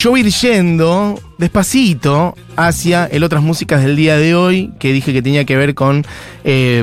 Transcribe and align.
yo 0.00 0.16
ir 0.16 0.30
yendo 0.30 1.20
despacito 1.40 2.36
hacia 2.56 3.06
el 3.06 3.24
otras 3.24 3.42
músicas 3.42 3.82
del 3.82 3.96
día 3.96 4.16
de 4.16 4.34
hoy, 4.34 4.70
que 4.78 4.92
dije 4.92 5.12
que 5.12 5.22
tenía 5.22 5.44
que 5.44 5.56
ver 5.56 5.74
con, 5.74 6.04
eh, 6.44 6.82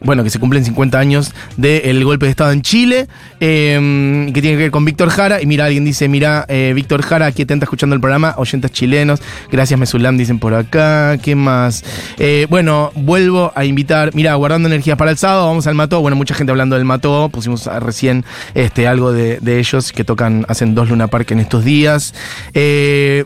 bueno, 0.00 0.24
que 0.24 0.30
se 0.30 0.38
cumplen 0.38 0.64
50 0.64 0.98
años 0.98 1.32
del 1.56 2.04
golpe 2.04 2.26
de 2.26 2.30
Estado 2.30 2.50
en 2.52 2.62
Chile, 2.62 3.06
eh, 3.40 4.30
que 4.34 4.40
tiene 4.42 4.56
que 4.56 4.64
ver 4.64 4.70
con 4.70 4.84
Víctor 4.84 5.10
Jara. 5.10 5.40
Y 5.40 5.46
mira, 5.46 5.66
alguien 5.66 5.84
dice, 5.84 6.08
mira, 6.08 6.44
eh, 6.48 6.72
Víctor 6.74 7.02
Jara, 7.02 7.26
aquí 7.26 7.42
atenta 7.42 7.64
escuchando 7.64 7.94
el 7.94 8.00
programa, 8.00 8.34
oyentes 8.38 8.72
chilenos, 8.72 9.20
gracias 9.50 9.78
Mesulam, 9.78 10.16
dicen 10.16 10.38
por 10.38 10.54
acá, 10.54 11.16
¿qué 11.18 11.34
más? 11.34 11.84
bueno, 12.48 12.90
vuelvo 12.94 13.52
a 13.54 13.64
invitar, 13.64 14.14
mira, 14.14 14.34
guardando 14.34 14.68
energías 14.68 14.96
para 14.96 15.10
el 15.10 15.18
sábado, 15.18 15.46
vamos 15.46 15.66
al 15.66 15.74
Mató, 15.74 16.00
bueno, 16.00 16.16
mucha 16.16 16.34
gente 16.34 16.50
hablando 16.50 16.76
del 16.76 16.84
Mató, 16.84 17.28
pusimos 17.28 17.66
recién 17.66 18.24
este, 18.54 18.88
algo 18.88 19.12
de, 19.12 19.38
de 19.40 19.58
ellos 19.58 19.92
que 19.92 20.04
tocan, 20.04 20.44
hacen 20.48 20.74
dos 20.74 20.88
Luna 20.88 21.06
Park 21.06 21.30
en 21.32 21.40
estos 21.40 21.64
días. 21.64 22.14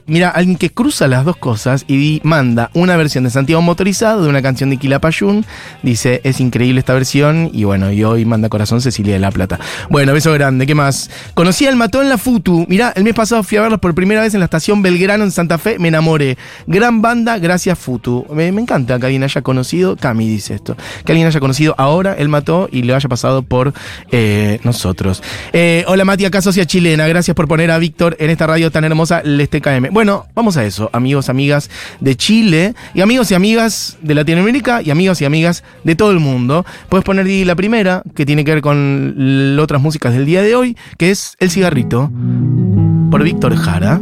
mira, 0.07 0.31
alguien 0.31 0.58
que 0.59 0.71
cruza 0.71 1.09
las 1.09 1.25
dos 1.25 1.37
cosas 1.37 1.85
y 1.89 2.21
manda 2.25 2.71
una 2.75 2.97
versión 2.97 3.25
de 3.25 3.31
Santiago 3.31 3.63
motorizado 3.63 4.23
de 4.23 4.29
una 4.29 4.43
canción 4.43 4.71
de 4.71 4.77
Quilapayún. 4.77 5.47
Dice, 5.83 6.21
es 6.25 6.41
increíble 6.41 6.81
esta 6.81 6.95
versión. 6.95 7.51
Y 7.53 7.65
bueno, 7.65 7.93
y 7.93 8.05
hoy 8.05 8.25
manda 8.25 8.49
corazón 8.49 8.81
Cecilia 8.81 9.15
de 9.15 9.21
la 9.21 9.31
Plata. 9.31 9.59
Bueno, 9.89 10.13
beso 10.13 10.33
grande, 10.33 10.67
¿qué 10.67 10.75
más? 10.75 11.11
Conocí 11.35 11.67
al 11.67 11.77
Mató 11.77 12.03
en 12.03 12.09
la 12.09 12.19
Futu. 12.19 12.67
Mirá, 12.69 12.93
el 12.97 13.05
mes 13.05 13.15
pasado 13.15 13.43
fui 13.43 13.57
a 13.59 13.63
verlos 13.63 13.81
por 13.81 13.95
primera 13.95 14.21
vez 14.21 14.35
en 14.35 14.41
la 14.41 14.45
estación 14.45 14.83
Belgrano 14.83 15.25
en 15.25 15.31
Santa 15.31 15.59
Fe. 15.59 15.79
Me 15.79 15.89
enamoré. 15.89 16.37
Gran 16.67 17.01
banda, 17.01 17.39
gracias 17.39 17.79
Futu. 17.79 18.27
Me, 18.33 18.49
encanta 18.49 18.99
que 18.99 19.07
alguien 19.07 19.23
haya 19.23 19.43
conocido. 19.43 19.97
Cami 19.97 20.29
dice 20.29 20.55
esto. 20.55 20.77
Que 21.05 21.13
alguien 21.13 21.29
haya 21.29 21.41
conocido 21.41 21.75
ahora 21.79 22.15
el 22.19 22.29
Mató 22.29 22.69
y 22.71 22.83
le 22.83 22.95
haya 22.95 23.09
pasado 23.09 23.43
por 23.43 23.73
eh, 24.11 24.61
nosotros. 24.65 25.23
Eh, 25.53 25.85
hola 25.87 26.05
Mati, 26.05 26.25
acá 26.25 26.43
Socia 26.43 26.67
Chilena. 26.67 27.07
Gracias 27.07 27.35
por 27.35 27.47
poner 27.47 27.71
a 27.71 27.79
Víctor 27.79 28.17
en 28.19 28.31
esta 28.31 28.47
radio 28.47 28.71
tan 28.71 28.85
hermosa, 28.85 29.21
el 29.21 29.49
TKM. 29.49 29.93
Bueno, 29.93 30.27
vamos 30.35 30.48
a 30.57 30.65
eso, 30.65 30.91
amigos, 30.93 31.29
amigas 31.29 31.71
de 32.01 32.17
Chile 32.17 32.75
y 32.95 33.01
amigos 33.01 33.31
y 33.31 33.35
amigas 33.35 33.99
de 34.03 34.15
Latinoamérica 34.15 34.83
y 34.83 34.91
amigos 34.91 35.21
y 35.21 35.25
amigas 35.25 35.65
de 35.85 35.95
todo 35.95 36.11
el 36.11 36.21
mundo. 36.21 36.65
Puedes 36.89 37.05
poner 37.05 37.27
la 37.47 37.55
primera, 37.55 38.03
que 38.15 38.25
tiene 38.25 38.45
que 38.45 38.53
ver 38.53 38.63
con 38.63 39.59
otras 39.61 39.83
músicas 39.83 40.15
del 40.15 40.27
día 40.27 40.43
de 40.43 40.55
hoy, 40.55 40.77
que 40.97 41.11
es 41.11 41.35
El 41.39 41.51
cigarrito, 41.51 42.11
por 43.11 43.23
Víctor 43.23 43.57
Jara, 43.57 44.01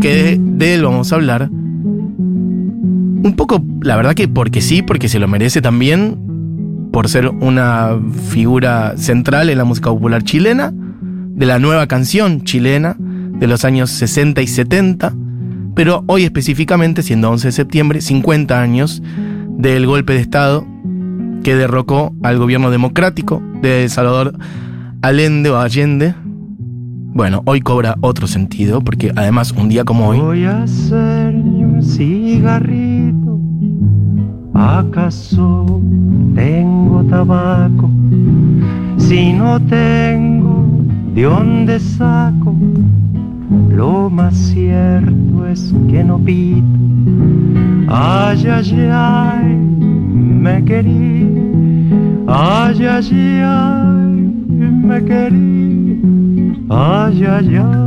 que 0.00 0.38
de, 0.38 0.74
él 0.74 0.84
vamos 0.84 1.12
a 1.12 1.16
hablar. 1.16 1.48
Un 1.50 3.34
poco, 3.36 3.64
la 3.80 3.96
verdad 3.96 4.14
que 4.14 4.28
porque 4.28 4.60
sí, 4.60 4.82
porque 4.82 5.08
se 5.08 5.18
lo 5.18 5.26
merece 5.26 5.62
también, 5.62 6.18
por 6.92 7.08
ser 7.08 7.28
una 7.28 7.98
figura 8.28 8.94
central 8.96 9.50
en 9.50 9.58
la 9.58 9.64
música 9.64 9.90
popular 9.90 10.22
chilena, 10.22 10.72
de 10.74 11.46
la 11.46 11.58
nueva 11.58 11.86
canción 11.88 12.44
chilena 12.44 12.96
de 12.98 13.46
los 13.48 13.64
años 13.64 13.90
60 13.90 14.42
y 14.42 14.46
70 14.46 15.12
pero 15.74 16.04
hoy 16.06 16.24
específicamente, 16.24 17.02
siendo 17.02 17.30
11 17.30 17.48
de 17.48 17.52
septiembre, 17.52 18.00
50 18.00 18.60
años 18.60 19.02
del 19.48 19.86
golpe 19.86 20.14
de 20.14 20.20
Estado 20.20 20.66
que 21.42 21.54
derrocó 21.54 22.14
al 22.22 22.38
gobierno 22.38 22.70
democrático 22.70 23.42
de 23.60 23.88
Salvador 23.88 24.36
Allende 25.02 25.50
o 25.50 25.58
Allende. 25.58 26.14
Bueno, 27.12 27.42
hoy 27.44 27.60
cobra 27.60 27.96
otro 28.00 28.26
sentido, 28.26 28.80
porque 28.80 29.12
además 29.14 29.52
un 29.52 29.68
día 29.68 29.84
como 29.84 30.08
hoy... 30.08 30.18
Voy 30.18 30.44
a 30.44 30.62
hacer 30.62 31.34
un 31.34 31.82
cigarrito. 31.82 33.38
¿Acaso 34.54 35.82
tengo 36.34 37.04
tabaco? 37.04 37.90
Si 38.96 39.32
no 39.32 39.60
tengo, 39.60 40.66
¿de 41.14 41.22
dónde 41.22 41.78
saco? 41.78 42.56
Lo 43.74 44.08
más 44.08 44.36
cierto 44.36 45.46
es 45.48 45.74
que 45.90 46.04
no 46.04 46.18
pito. 46.18 46.62
Ay, 47.88 48.46
ay, 48.46 48.88
ay, 48.92 49.44
me 49.44 50.64
querí. 50.64 51.28
Ay, 52.28 52.86
ay, 52.86 53.42
ay, 53.42 54.06
me 54.58 55.04
querí. 55.04 56.00
Ay, 56.70 57.24
ay, 57.24 57.56
ay. 57.56 57.84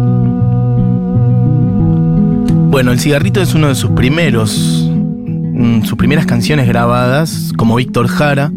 Bueno, 2.70 2.92
el 2.92 3.00
cigarrito 3.00 3.42
es 3.42 3.56
uno 3.56 3.70
de 3.70 3.76
sus 3.76 3.92
primeros, 3.92 4.92
mm, 4.94 5.84
sus 5.84 5.98
primeras 5.98 6.26
canciones 6.26 6.68
grabadas 6.68 7.54
como 7.58 7.78
Víctor 7.78 8.08
Jara. 8.08 8.52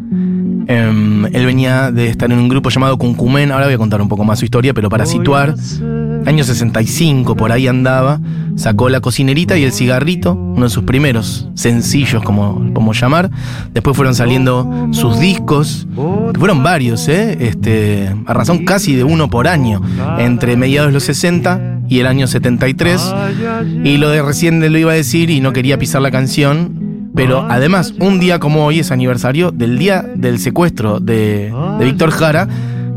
Em, 0.67 1.27
él 1.27 1.47
venía 1.47 1.91
de 1.91 2.09
estar 2.09 2.31
en 2.31 2.39
un 2.39 2.49
grupo 2.49 2.71
llamado 2.71 2.99
Cuncumén. 2.99 3.51
Ahora 3.53 3.67
voy 3.67 3.75
a 3.75 3.79
contar 3.79 4.03
un 4.03 4.09
poco 4.09 4.25
más 4.25 4.41
su 4.41 4.45
historia, 4.45 4.75
pero 4.75 4.89
para 4.89 5.07
situar, 5.07 5.55
año 6.27 6.45
65, 6.45 7.37
por 7.37 7.53
ahí 7.53 7.67
andaba, 7.67 8.21
sacó 8.57 8.89
la 8.89 9.01
cocinerita 9.01 9.57
y 9.57 9.65
el 9.65 9.73
cigarrito, 9.73 10.35
uno 10.35 10.65
de 10.65 10.71
sus 10.71 10.85
primeros 10.85 11.49
sencillos, 11.55 12.23
como, 12.23 12.73
como 12.75 12.93
llamar. 12.93 13.31
Después 13.73 13.97
fueron 13.97 14.15
saliendo 14.15 14.89
sus 14.93 15.19
discos, 15.19 15.87
que 16.33 16.39
fueron 16.39 16.63
varios, 16.63 17.09
¿eh? 17.09 17.37
Este, 17.41 18.15
a 18.27 18.35
razón 18.35 18.65
casi 18.65 18.95
de 18.95 19.05
uno 19.05 19.31
por 19.31 19.49
año, 19.49 19.81
entre 20.19 20.57
mediados 20.57 20.89
de 20.89 20.95
los 20.95 21.05
60 21.05 21.81
y 21.89 22.01
el 22.01 22.07
año 22.07 22.27
73. 22.27 23.15
Y 23.85 23.97
lo 23.97 24.11
de 24.11 24.23
recién 24.23 24.61
lo 24.61 24.79
iba 24.79 24.93
a 24.93 24.95
decir 24.95 25.31
y 25.31 25.41
no 25.41 25.53
quería 25.53 25.79
pisar 25.79 26.03
la 26.03 26.11
canción, 26.11 27.11
pero 27.15 27.47
además, 27.49 27.95
un 27.99 28.21
día 28.21 28.39
como 28.39 28.67
hoy 28.67 28.81
es 28.81 28.91
aniversario 28.93 29.51
del 29.51 29.79
día 29.79 30.03
del 30.15 30.39
secuestro 30.39 31.01
de, 31.01 31.53
de 31.79 31.85
Víctor 31.85 32.11
Jara 32.11 32.49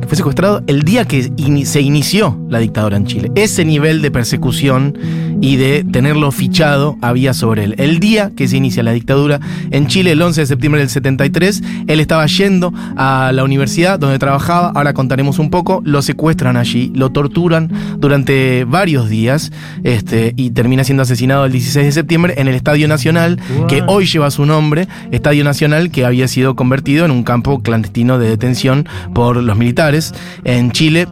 fue 0.08 0.18
secuestrado 0.18 0.64
el 0.68 0.84
día 0.84 1.06
que 1.06 1.24
se 1.66 1.82
inició 1.82 2.40
la 2.50 2.60
dictadura 2.60 2.98
en 2.98 3.06
Chile. 3.06 3.32
Ese 3.36 3.66
nivel 3.66 4.02
de 4.02 4.12
persecución 4.12 4.98
y 5.42 5.58
de 5.58 5.84
tenerlo 5.84 6.32
fichado 6.32 6.98
había 7.02 7.34
sobre 7.34 7.66
él. 7.66 7.76
El 7.78 8.00
día 8.00 8.32
que 8.36 8.48
se 8.48 8.58
inicia 8.58 8.84
la 8.84 8.92
dictadura 8.92 9.40
en 9.72 9.88
Chile, 9.88 10.12
el 10.12 10.22
11 10.22 10.42
de 10.42 10.48
septiembre 10.48 10.80
del 10.80 10.90
73, 10.90 11.64
él 11.88 12.00
estaba 12.00 12.26
yendo 12.28 12.74
a 12.96 13.32
la 13.34 13.44
universidad 13.44 14.00
donde 14.00 14.20
trabajaba, 14.20 14.72
ahora 14.74 14.94
contaremos 14.94 15.40
un 15.40 15.50
poco, 15.50 15.82
lo 15.84 16.02
secuestran 16.02 16.56
allí, 16.56 16.92
lo 16.96 17.12
torturan 17.12 17.70
durante 17.98 18.64
varios 18.64 19.10
días 19.10 19.52
este, 19.84 20.34
y 20.38 20.52
termina 20.52 20.84
siendo 20.84 21.04
asesinado 21.04 21.46
el 21.46 21.52
16 21.52 21.88
de 21.88 21.92
septiembre 21.92 22.36
en 22.38 22.48
el 22.48 22.56
Estadio 22.56 22.88
Nacional, 22.88 23.40
que 23.68 23.84
hoy 23.88 24.06
lleva 24.06 24.32
su 24.32 24.46
nombre, 24.46 24.88
Estadio 25.12 25.44
Nacional, 25.44 25.92
que 25.92 26.06
había 26.06 26.28
sido 26.28 26.56
convertido 26.56 27.06
en 27.06 27.12
un 27.12 27.24
campo 27.24 27.62
clandestino 27.62 28.18
de 28.18 28.30
detención 28.30 28.88
por 29.14 29.38
los 29.38 29.58
militares 29.58 29.93
en 30.44 30.72
Chile. 30.72 31.08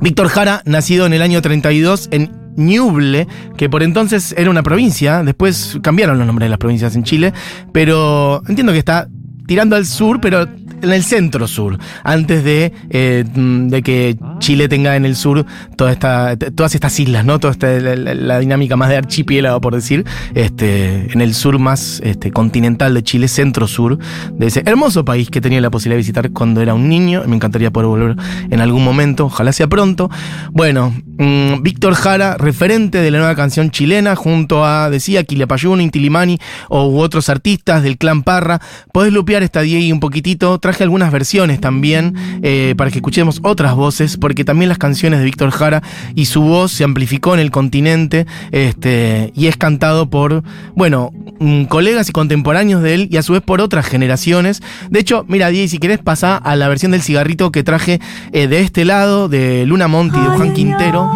Víctor 0.00 0.28
Jara, 0.28 0.62
nacido 0.66 1.06
en 1.06 1.12
el 1.12 1.22
año 1.22 1.40
32 1.40 2.08
en 2.10 2.30
Ñuble, 2.56 3.26
que 3.56 3.68
por 3.68 3.82
entonces 3.82 4.34
era 4.36 4.50
una 4.50 4.62
provincia, 4.62 5.22
después 5.22 5.78
cambiaron 5.82 6.18
los 6.18 6.26
nombres 6.26 6.46
de 6.46 6.50
las 6.50 6.58
provincias 6.58 6.94
en 6.94 7.04
Chile, 7.04 7.32
pero 7.72 8.42
entiendo 8.46 8.72
que 8.72 8.78
está 8.78 9.08
tirando 9.46 9.76
al 9.76 9.86
sur, 9.86 10.20
pero 10.20 10.46
en 10.84 10.92
el 10.92 11.02
centro 11.02 11.48
sur, 11.48 11.78
antes 12.02 12.44
de, 12.44 12.72
eh, 12.90 13.24
de 13.34 13.82
que 13.82 14.16
Chile 14.38 14.68
tenga 14.68 14.96
en 14.96 15.04
el 15.04 15.16
sur 15.16 15.44
toda 15.76 15.92
esta, 15.92 16.36
todas 16.36 16.74
estas 16.74 16.98
islas, 17.00 17.24
¿no? 17.24 17.40
Toda 17.40 17.54
la, 17.80 18.38
dinámica 18.38 18.76
más 18.76 18.88
de 18.90 18.96
archipiélago, 18.96 19.60
por 19.60 19.74
decir, 19.74 20.04
este, 20.34 21.12
en 21.12 21.20
el 21.20 21.34
sur 21.34 21.58
más 21.58 22.00
este, 22.04 22.30
continental 22.30 22.94
de 22.94 23.02
Chile, 23.02 23.28
centro-sur, 23.28 23.98
de 24.32 24.46
ese 24.46 24.62
hermoso 24.66 25.04
país 25.04 25.30
que 25.30 25.40
tenía 25.40 25.60
la 25.60 25.70
posibilidad 25.70 25.96
de 25.96 26.02
visitar 26.02 26.30
cuando 26.30 26.60
era 26.60 26.74
un 26.74 26.88
niño. 26.88 27.22
Me 27.26 27.36
encantaría 27.36 27.70
poder 27.70 27.88
volver 27.88 28.16
en 28.50 28.60
algún 28.60 28.84
momento, 28.84 29.26
ojalá 29.26 29.52
sea 29.52 29.66
pronto. 29.66 30.10
Bueno, 30.52 30.94
mm, 31.18 31.62
Víctor 31.62 31.94
Jara, 31.94 32.36
referente 32.36 32.98
de 32.98 33.10
la 33.10 33.18
nueva 33.18 33.34
canción 33.34 33.70
chilena, 33.70 34.16
junto 34.16 34.64
a, 34.64 34.90
decía, 34.90 35.24
Quilapayún, 35.24 35.80
Intilimani 35.80 36.38
o 36.68 36.88
u 36.88 37.00
otros 37.00 37.28
artistas 37.28 37.82
del 37.82 37.98
clan 37.98 38.22
Parra. 38.22 38.60
Podés 38.92 39.12
lupear 39.12 39.42
esta 39.42 39.60
Diego 39.60 39.92
un 39.92 40.00
poquitito. 40.00 40.58
Algunas 40.82 41.12
versiones 41.12 41.60
también 41.60 42.14
eh, 42.42 42.74
para 42.76 42.90
que 42.90 42.98
escuchemos 42.98 43.40
otras 43.42 43.74
voces, 43.74 44.16
porque 44.16 44.44
también 44.44 44.68
las 44.68 44.78
canciones 44.78 45.20
de 45.20 45.24
Víctor 45.24 45.50
Jara 45.50 45.82
y 46.14 46.26
su 46.26 46.42
voz 46.42 46.72
se 46.72 46.84
amplificó 46.84 47.34
en 47.34 47.40
el 47.40 47.50
continente 47.50 48.26
este, 48.50 49.32
y 49.34 49.46
es 49.46 49.56
cantado 49.56 50.10
por, 50.10 50.42
bueno, 50.74 51.12
mm, 51.38 51.64
colegas 51.64 52.08
y 52.08 52.12
contemporáneos 52.12 52.82
de 52.82 52.94
él 52.94 53.08
y 53.10 53.16
a 53.16 53.22
su 53.22 53.32
vez 53.32 53.42
por 53.42 53.60
otras 53.60 53.86
generaciones. 53.86 54.62
De 54.90 55.00
hecho, 55.00 55.24
mira, 55.28 55.48
Diego, 55.48 55.68
si 55.68 55.78
querés 55.78 55.98
pasar 55.98 56.40
a 56.44 56.56
la 56.56 56.68
versión 56.68 56.92
del 56.92 57.02
cigarrito 57.02 57.52
que 57.52 57.62
traje 57.62 58.00
eh, 58.32 58.48
de 58.48 58.60
este 58.60 58.84
lado, 58.84 59.28
de 59.28 59.64
Luna 59.66 59.88
Monti, 59.88 60.18
de 60.18 60.26
Juan 60.26 60.52
Quintero 60.52 61.10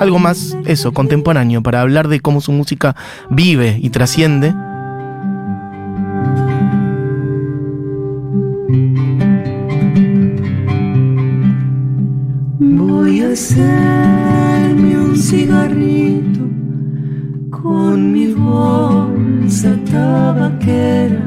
algo 0.00 0.18
más, 0.18 0.56
eso, 0.66 0.92
contemporáneo, 0.92 1.62
para 1.62 1.80
hablar 1.80 2.08
de 2.08 2.20
cómo 2.20 2.40
su 2.40 2.52
música 2.52 2.96
vive 3.30 3.78
y 3.80 3.90
trasciende. 3.90 4.52
Hacerme 13.34 14.96
un 14.96 15.16
cigarrito 15.16 16.38
con 17.50 18.12
mi 18.12 18.28
bolsa 18.28 19.76
tabaquera. 19.90 21.20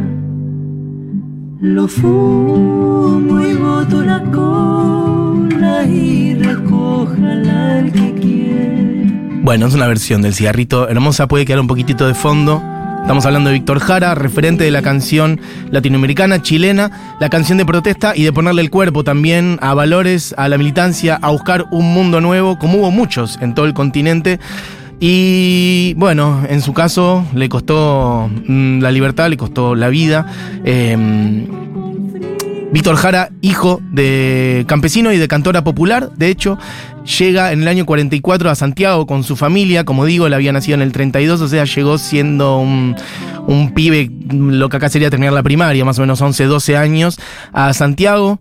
Lo 1.59 1.85
fumo 1.85 3.41
y 3.41 3.53
boto 3.55 4.03
la 4.03 4.23
cola 4.31 5.83
y 5.83 6.33
recójala 6.35 7.79
el 7.79 7.91
que 7.91 8.13
quiera. 8.13 9.41
Bueno, 9.43 9.65
es 9.65 9.73
una 9.73 9.87
versión 9.87 10.21
del 10.21 10.33
cigarrito 10.33 10.87
hermosa, 10.87 11.27
puede 11.27 11.43
quedar 11.43 11.59
un 11.59 11.67
poquitito 11.67 12.07
de 12.07 12.13
fondo. 12.13 12.63
Estamos 13.07 13.25
hablando 13.25 13.49
de 13.49 13.53
Víctor 13.53 13.79
Jara, 13.79 14.15
referente 14.15 14.65
de 14.65 14.71
la 14.71 14.81
canción 14.81 15.39
latinoamericana, 15.71 16.41
chilena, 16.41 17.15
la 17.21 17.29
canción 17.29 17.57
de 17.57 17.65
protesta 17.65 18.13
y 18.13 18.25
de 18.25 18.33
ponerle 18.33 18.61
el 18.61 18.69
cuerpo 18.69 19.05
también 19.05 19.57
a 19.61 19.73
valores, 19.73 20.35
a 20.37 20.49
la 20.49 20.57
militancia, 20.57 21.17
a 21.21 21.31
buscar 21.31 21.67
un 21.71 21.93
mundo 21.93 22.19
nuevo, 22.19 22.59
como 22.59 22.79
hubo 22.79 22.91
muchos 22.91 23.39
en 23.41 23.55
todo 23.55 23.65
el 23.65 23.73
continente. 23.73 24.41
Y 24.99 25.93
bueno, 25.95 26.43
en 26.49 26.59
su 26.59 26.73
caso 26.73 27.25
le 27.33 27.47
costó 27.47 28.29
mm, 28.45 28.81
la 28.81 28.91
libertad, 28.91 29.29
le 29.29 29.37
costó 29.37 29.73
la 29.73 29.87
vida. 29.87 30.25
Em, 30.65 31.47
Víctor 32.73 32.97
Jara, 32.97 33.29
hijo 33.41 33.79
de 33.89 34.65
campesino 34.67 35.13
y 35.13 35.17
de 35.17 35.29
cantora 35.29 35.63
popular, 35.63 36.11
de 36.17 36.27
hecho, 36.27 36.59
llega 37.07 37.51
en 37.51 37.61
el 37.61 37.67
año 37.67 37.85
44 37.85 38.49
a 38.49 38.55
Santiago 38.55 39.07
con 39.07 39.23
su 39.23 39.35
familia, 39.35 39.83
como 39.83 40.05
digo, 40.05 40.27
él 40.27 40.33
había 40.33 40.51
nacido 40.51 40.75
en 40.75 40.81
el 40.81 40.91
32, 40.91 41.41
o 41.41 41.47
sea, 41.47 41.63
llegó 41.63 41.97
siendo 41.97 42.59
un, 42.59 42.95
un 43.47 43.73
pibe, 43.73 44.11
lo 44.29 44.69
que 44.69 44.77
acá 44.77 44.89
sería 44.89 45.09
terminar 45.09 45.33
la 45.33 45.43
primaria, 45.43 45.85
más 45.85 45.97
o 45.97 46.01
menos 46.01 46.21
11, 46.21 46.45
12 46.45 46.77
años, 46.77 47.19
a 47.53 47.73
Santiago, 47.73 48.39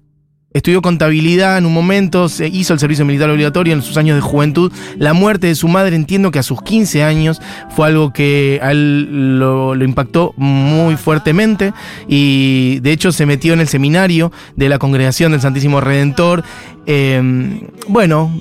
Estudió 0.57 0.81
contabilidad 0.81 1.59
en 1.59 1.67
un 1.67 1.75
momento, 1.75 2.31
se 2.31 2.49
hizo 2.49 2.73
el 2.73 2.79
servicio 2.79 3.05
militar 3.05 3.29
obligatorio 3.29 3.75
en 3.75 3.83
sus 3.83 3.99
años 3.99 4.15
de 4.15 4.23
juventud. 4.23 4.73
La 4.97 5.13
muerte 5.13 5.49
de 5.49 5.55
su 5.55 5.69
madre, 5.69 5.95
entiendo 5.95 6.31
que 6.31 6.39
a 6.39 6.43
sus 6.43 6.63
15 6.63 7.05
años 7.05 7.43
fue 7.69 7.89
algo 7.89 8.11
que 8.15 8.59
a 8.63 8.71
él 8.71 9.39
lo, 9.39 9.75
impactó 9.75 10.33
muy 10.39 10.97
fuertemente 10.97 11.75
y 12.09 12.81
de 12.81 12.93
hecho 12.93 13.13
se 13.13 13.27
metió 13.27 13.53
en 13.53 13.61
el 13.61 13.69
seminario 13.69 14.33
de 14.57 14.71
la 14.71 14.79
Congregación 14.79 15.33
del 15.33 15.43
Santísimo 15.43 15.83
Redentor. 15.83 16.43
Em, 16.87 17.61
bueno, 17.89 18.33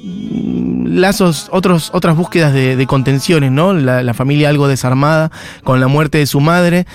lazos, 0.85 1.49
otros, 1.51 1.91
otras 1.93 2.15
búsquedas 2.15 2.53
de, 2.53 2.85
contenciones, 2.87 3.51
¿no? 3.51 3.73
La, 3.73 4.13
familia 4.13 4.47
algo 4.47 4.69
desarmada 4.69 5.33
con 5.65 5.81
la 5.81 5.89
muerte 5.89 6.19
de 6.19 6.27
su 6.27 6.39
madre. 6.39 6.85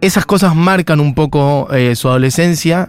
Esas 0.00 0.24
cosas 0.24 0.56
marcan 0.56 1.00
un 1.00 1.14
poco 1.14 1.68
eh, 1.74 1.94
su 1.94 2.08
adolescencia 2.08 2.88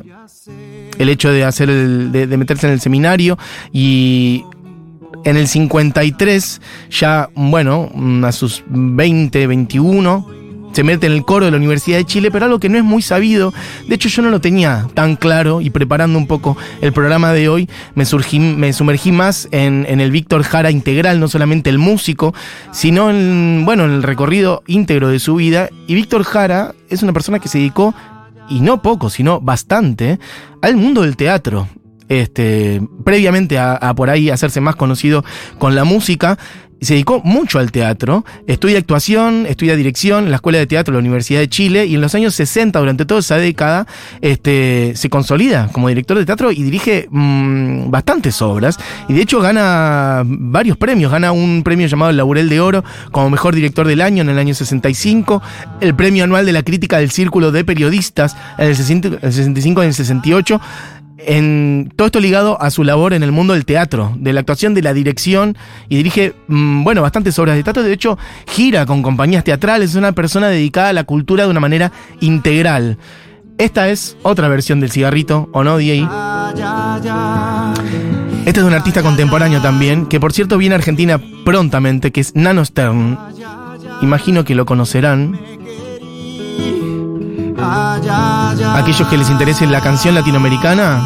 el 1.00 1.10
hecho 1.10 1.32
de 1.32 1.44
hacer 1.44 1.70
de, 1.70 2.38
meterse 2.38 2.68
en 2.68 2.74
el 2.74 2.80
seminario 2.80 3.38
y 3.72 4.44
en 5.24 5.36
el 5.36 5.48
53, 5.48 6.62
ya, 6.90 7.30
bueno, 7.36 7.92
a 8.24 8.32
sus 8.32 8.64
20, 8.68 9.48
21, 9.48 10.38
se 10.78 10.84
mete 10.84 11.08
en 11.08 11.14
el 11.14 11.24
coro 11.24 11.46
de 11.46 11.52
la 11.52 11.58
Universidad 11.58 11.98
de 11.98 12.06
Chile, 12.06 12.30
pero 12.30 12.46
algo 12.46 12.60
que 12.60 12.70
no 12.70 12.78
es 12.78 12.84
muy 12.84 13.02
sabido. 13.02 13.52
De 13.88 13.96
hecho, 13.96 14.10
yo 14.10 14.22
no 14.22 14.30
lo 14.30 14.42
tenía 14.42 14.88
tan 14.94 15.16
claro 15.16 15.60
y 15.60 15.72
preparando 15.72 16.20
un 16.20 16.28
poco 16.28 16.56
el 16.82 16.94
programa 16.94 17.34
de 17.34 17.50
hoy, 17.50 17.68
me, 17.96 18.06
surgí, 18.06 18.40
me 18.40 18.74
sumergí 18.74 19.12
más 19.12 19.48
en, 19.52 19.88
en, 19.90 20.02
el 20.02 20.12
Víctor 20.12 20.44
Jara 20.44 20.70
integral, 20.70 21.20
no 21.20 21.28
solamente 21.30 21.72
el 21.72 21.80
músico, 21.80 22.36
sino 22.72 23.10
en, 23.10 23.64
bueno, 23.66 23.86
en 23.86 23.92
el 23.92 24.04
recorrido 24.04 24.62
íntegro 24.68 25.10
de 25.10 25.18
su 25.18 25.36
vida. 25.36 25.70
Y 25.88 25.96
Víctor 25.96 26.24
Jara 26.24 26.76
es 26.90 27.02
una 27.02 27.12
persona 27.12 27.40
que 27.40 27.48
se 27.48 27.58
dedicó 27.58 27.96
y 28.50 28.62
no 28.62 28.82
poco, 28.82 29.10
sino 29.10 29.40
bastante, 29.42 30.20
al 30.62 30.76
mundo 30.76 31.02
del 31.02 31.16
teatro. 31.16 31.68
Este, 32.10 32.82
previamente 33.04 33.60
a, 33.60 33.94
por 33.94 34.10
ahí 34.10 34.30
hacerse 34.30 34.62
más 34.62 34.78
conocido 34.78 35.26
con 35.60 35.76
la 35.76 35.84
música, 35.84 36.38
se 36.82 36.94
dedicó 36.94 37.22
mucho 37.24 37.60
al 37.60 37.72
teatro, 37.72 38.26
estudia 38.46 38.78
actuación, 38.78 39.46
estudia 39.48 39.76
dirección 39.76 40.26
en 40.26 40.30
la 40.32 40.36
Escuela 40.38 40.60
de 40.60 40.68
Teatro 40.68 40.92
de 40.92 40.98
la 40.98 41.00
Universidad 41.00 41.40
de 41.40 41.50
Chile 41.50 41.86
y 41.86 41.96
en 41.96 42.02
los 42.02 42.14
años 42.16 42.36
60, 42.36 42.80
durante 42.80 43.06
toda 43.06 43.20
esa 43.20 43.38
década, 43.38 43.88
este, 44.22 44.94
se 44.96 45.10
consolida 45.10 45.70
como 45.72 45.88
director 45.88 46.18
de 46.18 46.26
teatro 46.26 46.52
y 46.52 46.64
dirige 46.64 47.08
mm, 47.10 47.90
bastantes 47.90 48.42
obras. 48.42 48.78
Y 49.08 49.14
de 49.14 49.22
hecho 49.22 49.40
gana 49.40 50.24
varios 50.26 50.78
premios, 50.78 51.12
gana 51.12 51.32
un 51.32 51.64
premio 51.64 51.88
llamado 51.88 52.12
el 52.12 52.18
Laurel 52.18 52.50
de 52.50 52.60
Oro 52.60 52.84
como 53.12 53.30
mejor 53.30 53.56
director 53.56 53.88
del 53.88 54.02
año 54.02 54.22
en 54.22 54.30
el 54.30 54.38
año 54.38 54.54
65, 54.54 55.42
el 55.82 55.96
premio 55.96 56.24
anual 56.24 56.46
de 56.46 56.54
la 56.54 56.64
crítica 56.64 57.00
del 57.00 57.12
Círculo 57.12 57.52
de 57.52 57.66
Periodistas 57.66 58.36
en 58.58 58.68
el, 58.68 58.76
65 58.76 59.82
y 59.82 59.84
en 59.84 59.88
el 59.88 59.94
68 59.94 60.62
en 61.18 61.92
todo 61.96 62.08
esto 62.08 62.19
ligado 62.19 62.62
a 62.62 62.69
su 62.69 62.84
labor 62.84 63.14
en 63.14 63.24
el 63.24 63.31
mundo 63.31 63.54
del 63.54 63.66
teatro, 63.66 64.14
de 64.18 64.34
la 64.34 64.42
actuación, 64.42 64.74
de 64.74 64.81
la 64.81 64.94
dirección, 64.94 65.58
y 65.90 65.98
dirige, 65.98 66.34
mm, 66.48 66.84
bueno, 66.84 67.02
bastantes 67.02 67.38
obras 67.40 67.56
de 67.56 67.64
teatro. 67.64 67.84
De 67.84 67.94
hecho, 67.94 68.18
gira 68.48 68.86
con 68.86 69.02
compañías 69.02 69.44
teatrales, 69.44 69.92
es 69.92 69.96
una 69.96 70.12
persona 70.12 70.48
dedicada 70.48 70.90
a 70.90 70.94
la 70.94 71.04
cultura 71.04 71.44
de 71.46 71.50
una 71.50 71.60
manera 71.60 71.92
integral. 72.19 72.98
Esta 73.58 73.90
es 73.90 74.18
otra 74.22 74.48
versión 74.48 74.80
del 74.80 74.92
cigarrito, 74.92 75.50
¿o 75.52 75.64
no, 75.64 75.78
D.A.? 75.78 77.74
Este 78.46 78.60
es 78.60 78.66
un 78.66 78.74
artista 78.74 79.02
contemporáneo 79.02 79.62
también, 79.62 80.06
que 80.06 80.19
por 80.19 80.31
cierto 80.31 80.58
viene 80.58 80.75
a 80.75 80.78
Argentina 80.78 81.19
prontamente, 81.44 82.12
que 82.12 82.22
es 82.22 82.36
Nano 82.36 82.64
Stern. 82.64 83.18
Imagino 84.02 84.46
que 84.46 84.56
lo 84.56 84.66
conocerán. 84.66 85.40
Aquellos 87.59 89.07
que 89.07 89.18
les 89.18 89.30
interese 89.30 89.65
la 89.65 89.81
canción 89.81 90.13
latinoamericana, 90.13 91.01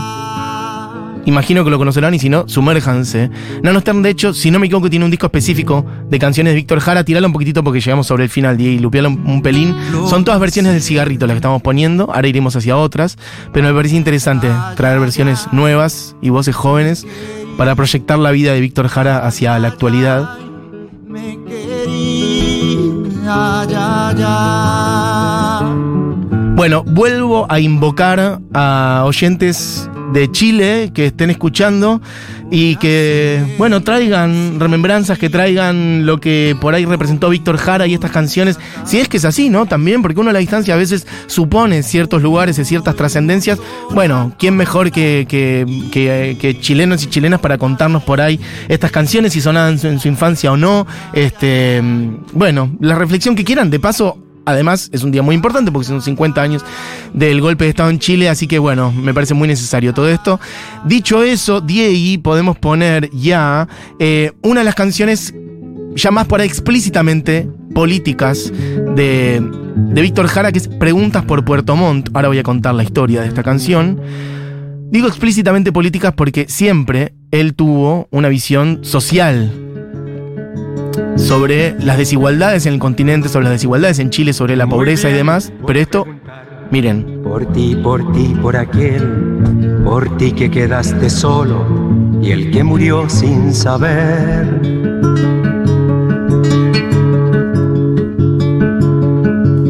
imagino 1.25 1.63
que 1.63 1.69
lo 1.69 1.77
conocerán 1.77 2.13
y 2.13 2.19
si 2.19 2.29
no, 2.29 2.47
sumérjanse. 2.47 3.29
Nano 3.63 3.79
Stern, 3.79 4.01
de 4.01 4.09
hecho, 4.09 4.33
si 4.33 4.51
no 4.51 4.59
me 4.59 4.65
equivoco, 4.65 4.89
tiene 4.89 5.05
un 5.05 5.11
disco 5.11 5.27
específico 5.27 5.85
de 6.09 6.19
canciones 6.19 6.51
de 6.51 6.55
Víctor 6.55 6.79
Jara. 6.79 7.03
Tiralo 7.03 7.27
un 7.27 7.33
poquitito 7.33 7.63
porque 7.63 7.79
llegamos 7.79 8.07
sobre 8.07 8.25
el 8.25 8.29
final 8.29 8.59
y 8.59 8.79
lupealo 8.79 9.09
un, 9.09 9.41
pelín. 9.41 9.75
Son 10.07 10.25
todas 10.25 10.39
versiones 10.39 10.73
del 10.73 10.81
cigarrito 10.81 11.25
las 11.25 11.35
que 11.35 11.39
estamos 11.39 11.61
poniendo. 11.61 12.11
Ahora 12.13 12.27
iremos 12.27 12.55
hacia 12.55 12.77
otras. 12.77 13.17
Pero 13.53 13.67
me 13.67 13.73
parece 13.73 13.95
interesante 13.95 14.49
traer 14.75 14.99
versiones 14.99 15.47
nuevas 15.51 16.15
y 16.21 16.29
voces 16.29 16.55
jóvenes 16.55 17.05
para 17.57 17.75
proyectar 17.75 18.19
la 18.19 18.31
vida 18.31 18.53
de 18.53 18.61
Víctor 18.61 18.87
Jara 18.87 19.25
hacia 19.25 19.57
la 19.59 19.69
actualidad. 19.69 20.37
Bueno, 26.61 26.83
vuelvo 26.83 27.47
a 27.49 27.59
invocar 27.59 28.39
a 28.53 29.01
oyentes 29.07 29.89
de 30.13 30.31
Chile 30.31 30.91
que 30.93 31.07
estén 31.07 31.31
escuchando 31.31 32.03
y 32.51 32.75
que, 32.75 33.55
bueno, 33.57 33.81
traigan 33.81 34.59
remembranzas, 34.59 35.17
que 35.17 35.31
traigan 35.31 36.05
lo 36.05 36.19
que 36.19 36.55
por 36.61 36.75
ahí 36.75 36.85
representó 36.85 37.29
Víctor 37.29 37.57
Jara 37.57 37.87
y 37.87 37.95
estas 37.95 38.11
canciones. 38.11 38.59
Si 38.85 38.99
es 38.99 39.09
que 39.09 39.17
es 39.17 39.25
así, 39.25 39.49
¿no? 39.49 39.65
También, 39.65 40.03
porque 40.03 40.19
uno 40.19 40.29
a 40.29 40.33
la 40.33 40.39
distancia 40.39 40.75
a 40.75 40.77
veces 40.77 41.07
supone 41.25 41.81
ciertos 41.81 42.21
lugares 42.21 42.59
y 42.59 42.65
ciertas 42.65 42.95
trascendencias. 42.95 43.57
Bueno, 43.89 44.31
¿quién 44.37 44.55
mejor 44.55 44.91
que, 44.91 45.25
chilenos 46.61 47.03
y 47.03 47.07
chilenas 47.07 47.39
para 47.39 47.57
contarnos 47.57 48.03
por 48.03 48.21
ahí 48.21 48.39
estas 48.67 48.91
canciones, 48.91 49.33
si 49.33 49.41
sonaban 49.41 49.79
en 49.81 49.99
su 49.99 50.07
infancia 50.07 50.51
o 50.51 50.57
no? 50.57 50.85
Este, 51.13 51.81
bueno, 52.33 52.69
la 52.79 52.93
reflexión 52.93 53.35
que 53.35 53.43
quieran. 53.43 53.71
De 53.71 53.79
paso, 53.79 54.19
Además, 54.45 54.89
es 54.91 55.03
un 55.03 55.11
día 55.11 55.21
muy 55.21 55.35
importante 55.35 55.71
porque 55.71 55.87
son 55.87 56.01
50 56.01 56.41
años 56.41 56.65
del 57.13 57.41
golpe 57.41 57.65
de 57.65 57.69
Estado 57.69 57.89
en 57.89 57.99
Chile, 57.99 58.29
así 58.29 58.47
que 58.47 58.59
bueno, 58.59 58.91
me 58.91 59.13
parece 59.13 59.33
muy 59.33 59.47
necesario 59.47 59.93
todo 59.93 60.09
esto. 60.09 60.39
Dicho 60.85 61.23
eso, 61.23 61.61
Diego, 61.61 62.23
podemos 62.23 62.57
poner 62.57 63.09
ya 63.11 63.67
eh, 63.99 64.31
una 64.41 64.61
de 64.61 64.65
las 64.65 64.75
canciones 64.75 65.33
ya 65.95 66.11
más 66.11 66.25
por 66.25 66.41
explícitamente 66.41 67.47
políticas 67.73 68.51
de, 68.95 69.41
de 69.75 70.01
Víctor 70.01 70.27
Jara, 70.27 70.51
que 70.51 70.59
es 70.59 70.67
Preguntas 70.67 71.23
por 71.25 71.43
Puerto 71.45 71.75
Montt. 71.75 72.09
Ahora 72.13 72.29
voy 72.29 72.39
a 72.39 72.43
contar 72.43 72.75
la 72.75 72.83
historia 72.83 73.21
de 73.21 73.27
esta 73.27 73.43
canción. 73.43 73.99
Digo 74.89 75.07
explícitamente 75.07 75.71
políticas 75.71 76.13
porque 76.15 76.47
siempre 76.49 77.13
él 77.31 77.53
tuvo 77.53 78.07
una 78.11 78.27
visión 78.27 78.79
social 78.83 79.70
sobre 81.21 81.75
las 81.79 81.97
desigualdades 81.97 82.65
en 82.65 82.73
el 82.73 82.79
continente, 82.79 83.29
sobre 83.29 83.45
las 83.45 83.53
desigualdades 83.53 83.99
en 83.99 84.09
Chile, 84.09 84.33
sobre 84.33 84.55
la 84.55 84.67
pobreza 84.67 85.09
y 85.09 85.13
demás. 85.13 85.53
Pero 85.65 85.79
esto, 85.79 86.07
miren. 86.71 87.21
Por 87.23 87.45
ti, 87.53 87.75
por 87.75 88.11
ti, 88.11 88.35
por 88.41 88.57
aquel, 88.57 89.81
por 89.85 90.17
ti 90.17 90.31
que 90.31 90.49
quedaste 90.49 91.09
solo 91.09 91.65
y 92.21 92.31
el 92.31 92.51
que 92.51 92.63
murió 92.63 93.09
sin 93.09 93.53
saber. 93.53 94.45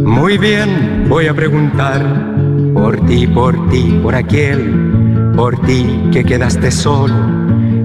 Muy 0.06 0.38
bien, 0.38 1.06
voy 1.10 1.28
a 1.28 1.34
preguntar 1.34 2.34
por 2.74 3.06
ti, 3.06 3.28
por 3.28 3.70
ti, 3.70 4.00
por 4.02 4.16
aquel, 4.16 5.34
por 5.36 5.60
ti 5.66 5.86
que 6.12 6.24
quedaste 6.24 6.72
solo 6.72 7.14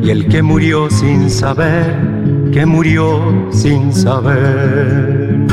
y 0.00 0.10
el 0.10 0.28
que 0.28 0.42
murió 0.42 0.88
sin 0.88 1.28
saber 1.28 2.15
que 2.56 2.64
murió 2.64 3.50
sin 3.52 3.92
saber. 3.92 5.44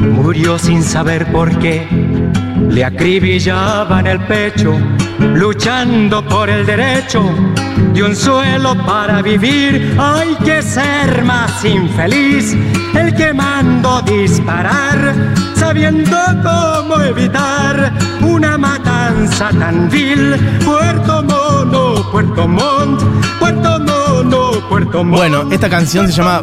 Murió 0.00 0.56
sin 0.56 0.84
saber 0.84 1.32
por 1.32 1.58
qué 1.58 1.84
le 2.70 2.84
acribillaban 2.84 4.06
el 4.06 4.20
pecho, 4.20 4.78
luchando 5.34 6.24
por 6.24 6.48
el 6.48 6.64
derecho 6.64 7.24
de 7.92 8.04
un 8.04 8.14
suelo 8.14 8.76
para 8.86 9.20
vivir. 9.20 9.96
Hay 9.98 10.36
que 10.44 10.62
ser 10.62 11.24
más 11.24 11.64
infeliz 11.64 12.56
el 12.94 13.12
que 13.16 13.34
mando 13.34 14.00
disparar, 14.02 15.12
sabiendo 15.56 16.16
cómo 16.44 17.02
evitar 17.02 17.92
una 18.22 18.56
matanza 18.56 19.50
tan 19.58 19.90
vil. 19.90 20.36
Puerto 20.64 21.20
Mono, 21.24 22.08
Puerto 22.12 22.46
Montt, 22.46 23.02
Puerto 23.40 23.70
Montt 23.70 23.78
Puerto 23.78 23.78
Montt. 23.80 23.97
Bueno, 24.92 25.50
esta 25.52 25.68
canción 25.68 26.06
se 26.06 26.14
llama 26.14 26.42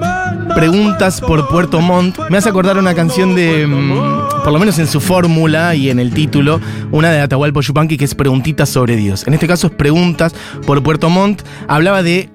Preguntas 0.54 1.20
por 1.20 1.48
Puerto 1.48 1.82
Montt. 1.82 2.18
Me 2.30 2.38
hace 2.38 2.50
acordar 2.50 2.78
una 2.78 2.94
canción 2.94 3.36
de, 3.36 3.66
mm, 3.66 4.44
por 4.44 4.54
lo 4.54 4.60
menos 4.60 4.78
en 4.78 4.88
su 4.88 5.02
fórmula 5.02 5.74
y 5.76 5.90
en 5.90 6.00
el 6.00 6.14
título, 6.14 6.62
una 6.92 7.12
de 7.12 7.22
Atahualpa 7.22 7.62
Yupanqui 7.62 7.98
que 7.98 8.06
es 8.06 8.14
Preguntitas 8.14 8.70
sobre 8.70 8.96
Dios. 8.96 9.26
En 9.28 9.34
este 9.34 9.48
caso 9.48 9.68
es 9.68 9.74
Preguntas 9.74 10.36
por 10.66 10.82
Puerto 10.84 11.10
Montt. 11.10 11.42
Hablaba 11.68 12.04
de 12.04 12.30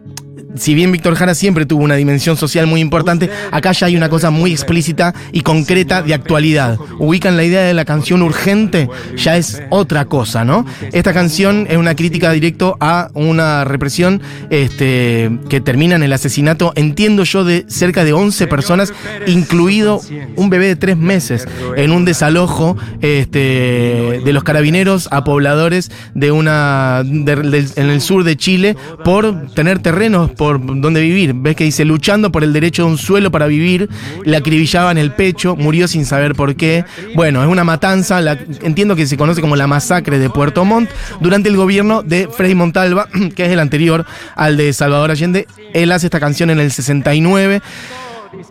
si 0.57 0.75
bien 0.75 0.93
Víctor 0.93 1.15
Jara 1.15 1.35
siempre 1.35 1.67
tuvo 1.67 1.85
una 1.85 1.97
dimensión 1.97 2.37
social 2.37 2.67
muy 2.67 2.81
importante, 2.81 3.31
acá 3.51 3.73
ya 3.73 3.87
hay 3.87 3.97
una 3.97 4.09
cosa 4.09 4.31
muy 4.31 4.53
explícita 4.53 5.15
y 5.33 5.41
concreta 5.43 6.03
de 6.03 6.15
actualidad. 6.15 6.79
Ubican 6.99 7.37
la 7.37 7.45
idea 7.45 7.63
de 7.63 7.75
la 7.75 7.85
canción 7.85 8.23
urgente, 8.23 8.89
ya 9.17 9.37
es 9.37 9.63
otra 9.71 10.05
cosa, 10.07 10.45
¿no? 10.45 10.67
Esta 10.93 11.13
canción 11.13 11.67
es 11.69 11.77
una 11.77 11.95
crítica 11.95 12.33
directo 12.33 12.77
a 12.81 13.11
una 13.15 13.65
represión 13.65 14.23
este, 14.51 15.31
que 15.49 15.61
termina 15.61 15.97
en 15.97 16.03
el 16.03 16.13
asesinato, 16.13 16.73
entiendo 16.75 17.25
yo, 17.25 17.45
de 17.45 17.65
cerca 17.69 18.05
de 18.05 18.13
11 18.13 18.47
personas, 18.47 18.93
incluido 19.27 20.01
un 20.37 20.51
bebé 20.51 20.67
de 20.67 20.77
tres 20.77 20.97
meses, 20.97 21.47
en 21.77 21.93
un 21.93 22.05
desalojo 22.05 22.77
este, 23.01 24.21
de 24.25 24.33
los 24.33 24.45
carabineros 24.45 25.09
a 25.11 25.25
pobladores 25.25 25.91
de 26.15 26.33
una 26.33 27.03
en 27.05 27.91
el 27.91 28.01
sur 28.01 28.25
de 28.25 28.37
Chile 28.37 28.77
por 29.05 29.53
tener 29.55 29.79
terrenos 29.79 30.31
por 30.41 30.59
donde 30.81 31.03
vivir. 31.03 31.35
Ves 31.35 31.55
que 31.55 31.65
dice 31.65 31.85
luchando 31.85 32.33
por 32.33 32.43
el 32.43 32.55
derecho 32.55 32.85
de 32.85 32.89
un 32.93 32.97
suelo 32.97 33.31
para 33.31 33.47
vivir, 33.47 33.91
le 34.25 34.39
acribillaban 34.39 34.97
el 34.97 35.13
pecho, 35.13 35.55
murió 35.55 35.87
sin 35.87 36.07
saber 36.07 36.35
por 36.35 36.57
qué. 36.57 36.87
Bueno, 37.15 37.43
es 37.43 37.49
una 37.51 37.63
matanza, 37.63 38.23
la- 38.23 38.39
entiendo 38.63 38.97
que 38.97 39.07
se 39.07 39.19
conoce 39.19 39.43
como 39.43 39.55
la 39.55 39.67
masacre 39.67 40.19
de 40.19 40.31
Puerto 40.31 40.65
Montt 40.65 40.89
durante 41.21 41.51
el 41.51 41.59
gobierno 41.59 42.03
de 42.03 42.27
Frei 42.35 42.55
Montalva, 42.55 43.07
que 43.37 43.45
es 43.45 43.53
el 43.53 43.61
anterior 43.61 44.07
al 44.35 44.57
de 44.57 44.73
Salvador 44.73 45.11
Allende. 45.11 45.47
Él 45.75 45.93
hace 45.93 46.07
esta 46.07 46.21
canción 46.21 46.49
en 46.49 46.59
el 46.59 46.73
69. 46.73 47.61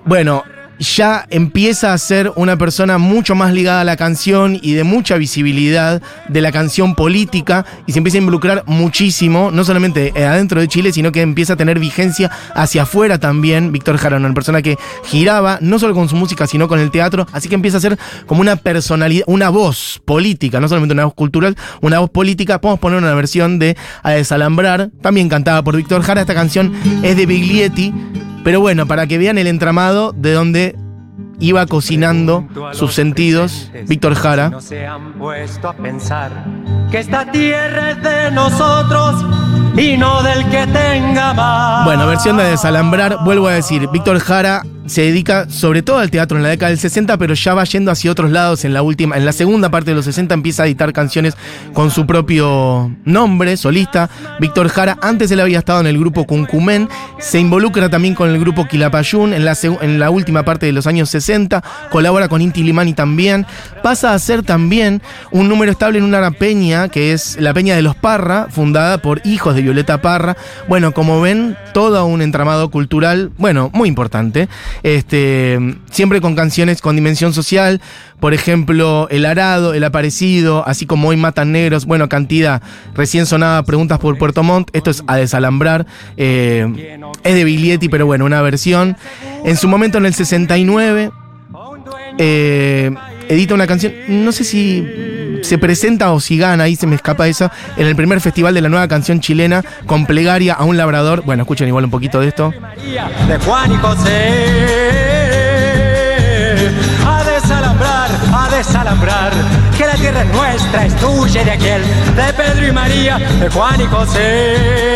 Bueno, 0.05 0.43
ya 0.79 1.27
empieza 1.29 1.93
a 1.93 1.97
ser 1.97 2.31
una 2.35 2.57
persona 2.57 2.97
mucho 2.97 3.35
más 3.35 3.53
ligada 3.53 3.81
a 3.81 3.83
la 3.83 3.97
canción 3.97 4.57
y 4.61 4.73
de 4.73 4.83
mucha 4.83 5.17
visibilidad 5.17 6.01
de 6.27 6.41
la 6.41 6.51
canción 6.51 6.95
política 6.95 7.65
y 7.85 7.91
se 7.91 7.99
empieza 7.99 8.17
a 8.17 8.19
involucrar 8.19 8.63
muchísimo, 8.65 9.51
no 9.51 9.63
solamente 9.63 10.13
eh, 10.15 10.25
adentro 10.25 10.61
de 10.61 10.67
Chile, 10.67 10.91
sino 10.91 11.11
que 11.11 11.21
empieza 11.21 11.53
a 11.53 11.55
tener 11.57 11.79
vigencia 11.79 12.31
hacia 12.55 12.83
afuera 12.83 13.19
también. 13.19 13.71
Víctor 13.71 13.97
Jara, 13.97 14.17
una 14.17 14.33
persona 14.33 14.61
que 14.61 14.77
giraba 15.03 15.59
no 15.61 15.79
solo 15.79 15.93
con 15.93 16.07
su 16.07 16.15
música, 16.15 16.47
sino 16.47 16.67
con 16.67 16.79
el 16.79 16.91
teatro, 16.91 17.27
así 17.33 17.49
que 17.49 17.55
empieza 17.55 17.77
a 17.77 17.81
ser 17.81 17.97
como 18.25 18.41
una 18.41 18.55
personalidad, 18.55 19.25
una 19.27 19.49
voz 19.49 20.01
política, 20.05 20.59
no 20.59 20.69
solamente 20.69 20.93
una 20.93 21.05
voz 21.05 21.13
cultural, 21.13 21.57
una 21.81 21.99
voz 21.99 22.09
política. 22.09 22.61
Podemos 22.61 22.79
poner 22.79 22.99
una 22.99 23.13
versión 23.13 23.59
de 23.59 23.75
A 24.03 24.11
Desalambrar, 24.11 24.89
también 25.01 25.29
cantada 25.29 25.63
por 25.63 25.75
Víctor 25.75 26.03
Jara. 26.03 26.21
Esta 26.21 26.33
canción 26.33 26.73
es 27.03 27.17
de 27.17 27.25
Biglietti. 27.25 27.93
Pero 28.43 28.61
bueno, 28.61 28.87
para 28.87 29.07
que 29.07 29.17
vean 29.17 29.37
el 29.37 29.47
entramado 29.47 30.13
de 30.13 30.33
donde 30.33 30.75
iba 31.39 31.65
cocinando 31.65 32.47
sus 32.73 32.93
sentidos 32.93 33.71
Víctor 33.87 34.15
Jara. 34.15 34.49
No 34.49 34.61
se 34.61 34.85
han 34.85 35.13
puesto 35.13 35.69
a 35.69 35.73
pensar 35.73 36.31
que 36.91 36.99
esta 36.99 37.31
tierra 37.31 37.91
es 37.91 38.03
de 38.03 38.31
nosotros 38.31 39.25
y 39.77 39.97
no 39.97 40.21
del 40.23 40.43
que 40.49 40.67
tenga 40.67 41.33
más. 41.33 41.85
Bueno, 41.85 42.07
versión 42.07 42.37
de 42.37 42.43
Desalambrar, 42.43 43.17
vuelvo 43.23 43.47
a 43.47 43.53
decir, 43.53 43.87
Víctor 43.91 44.19
Jara 44.19 44.63
se 44.89 45.03
dedica 45.03 45.49
sobre 45.49 45.81
todo 45.81 45.99
al 45.99 46.11
teatro 46.11 46.37
en 46.37 46.43
la 46.43 46.49
década 46.49 46.69
del 46.69 46.79
60, 46.79 47.17
pero 47.17 47.33
ya 47.33 47.53
va 47.53 47.63
yendo 47.63 47.91
hacia 47.91 48.11
otros 48.11 48.31
lados 48.31 48.65
en 48.65 48.73
la 48.73 48.81
última, 48.81 49.17
en 49.17 49.25
la 49.25 49.31
segunda 49.31 49.69
parte 49.69 49.91
de 49.91 49.95
los 49.95 50.05
60 50.05 50.33
empieza 50.33 50.63
a 50.63 50.65
editar 50.65 50.91
canciones 50.93 51.35
con 51.73 51.91
su 51.91 52.05
propio 52.05 52.91
nombre, 53.05 53.55
solista. 53.57 54.09
Víctor 54.39 54.69
Jara, 54.69 54.97
antes 55.01 55.31
él 55.31 55.39
había 55.39 55.59
estado 55.59 55.79
en 55.79 55.87
el 55.87 55.97
grupo 55.99 56.25
Cuncumén, 56.25 56.89
se 57.19 57.39
involucra 57.39 57.89
también 57.89 58.15
con 58.15 58.29
el 58.29 58.39
grupo 58.39 58.65
Quilapayún 58.67 59.33
en 59.33 59.45
la, 59.45 59.57
en 59.81 59.99
la 59.99 60.09
última 60.09 60.43
parte 60.43 60.65
de 60.65 60.71
los 60.71 60.87
años 60.87 61.09
60, 61.09 61.63
colabora 61.89 62.27
con 62.27 62.41
Inti 62.41 62.63
Limani 62.63 62.93
también, 62.93 63.45
pasa 63.83 64.13
a 64.13 64.19
ser 64.19 64.43
también 64.43 65.01
un 65.31 65.47
número 65.47 65.71
estable 65.71 65.99
en 65.99 66.05
una 66.05 66.31
peña 66.31 66.89
que 66.89 67.13
es 67.13 67.37
la 67.39 67.53
Peña 67.53 67.75
de 67.75 67.81
los 67.81 67.95
Parra, 67.95 68.47
fundada 68.49 68.99
por 68.99 69.21
hijos 69.25 69.55
de 69.55 69.61
Violeta 69.61 70.01
Parra. 70.01 70.37
Bueno, 70.67 70.93
como 70.93 71.21
ven, 71.21 71.57
todo 71.73 72.05
un 72.05 72.21
entramado 72.21 72.69
cultural, 72.71 73.31
bueno, 73.37 73.69
muy 73.73 73.87
importante. 73.87 74.47
Este, 74.83 75.59
siempre 75.91 76.21
con 76.21 76.35
canciones 76.35 76.81
con 76.81 76.95
dimensión 76.95 77.33
social, 77.33 77.81
por 78.19 78.33
ejemplo, 78.33 79.07
El 79.09 79.25
Arado, 79.25 79.73
El 79.73 79.83
Aparecido, 79.83 80.67
así 80.67 80.85
como 80.85 81.09
Hoy 81.09 81.17
Matan 81.17 81.51
Negros, 81.51 81.85
bueno, 81.85 82.09
cantidad. 82.09 82.61
Recién 82.93 83.25
sonaba 83.25 83.63
Preguntas 83.63 83.99
por 83.99 84.17
Puerto 84.17 84.43
Montt, 84.43 84.69
esto 84.73 84.89
es 84.91 85.03
a 85.07 85.17
desalambrar. 85.17 85.85
eh, 86.17 86.97
es 87.23 87.35
de 87.35 87.43
Biglietti, 87.43 87.89
pero 87.89 88.05
bueno, 88.05 88.25
una 88.25 88.41
versión. 88.41 88.97
En 89.43 89.57
su 89.57 89.67
momento, 89.67 89.97
en 89.97 90.05
el 90.05 90.13
69, 90.13 91.11
eh, 92.17 92.91
edita 93.29 93.53
una 93.53 93.67
canción, 93.67 93.93
no 94.07 94.31
sé 94.31 94.43
si 94.43 94.85
se 95.43 95.57
presenta 95.57 96.11
o 96.11 96.19
si 96.19 96.37
gana, 96.37 96.65
ahí 96.65 96.75
se 96.75 96.87
me 96.87 96.95
escapa 96.95 97.27
esa, 97.27 97.51
en 97.77 97.87
el 97.87 97.95
primer 97.95 98.21
festival 98.21 98.53
de 98.53 98.61
la 98.61 98.69
nueva 98.69 98.87
canción 98.87 99.19
chilena 99.19 99.63
con 99.85 100.05
plegaria 100.05 100.53
a 100.53 100.63
un 100.63 100.77
labrador. 100.77 101.23
Bueno, 101.25 101.43
escuchen 101.43 101.67
igual 101.67 101.85
un 101.85 101.91
poquito 101.91 102.19
de 102.19 102.27
esto. 102.27 102.53
María 102.59 103.09
de 103.27 103.37
Juan 103.39 103.71
y 103.71 103.77
José. 103.77 104.09
A 107.05 107.23
desalambrar, 107.23 108.09
a 108.33 108.49
desalambrar, 108.55 109.31
que 109.77 109.85
la 109.85 109.93
tierra 109.95 110.23
es 110.23 110.33
nuestra, 110.33 110.85
es 110.85 110.95
tuya 110.97 111.41
y 111.41 111.45
de 111.45 111.51
aquel, 111.51 111.81
de 111.81 112.33
Pedro 112.33 112.67
y 112.67 112.71
María, 112.71 113.17
de 113.17 113.49
Juan 113.49 113.81
y 113.81 113.85
José. 113.85 114.89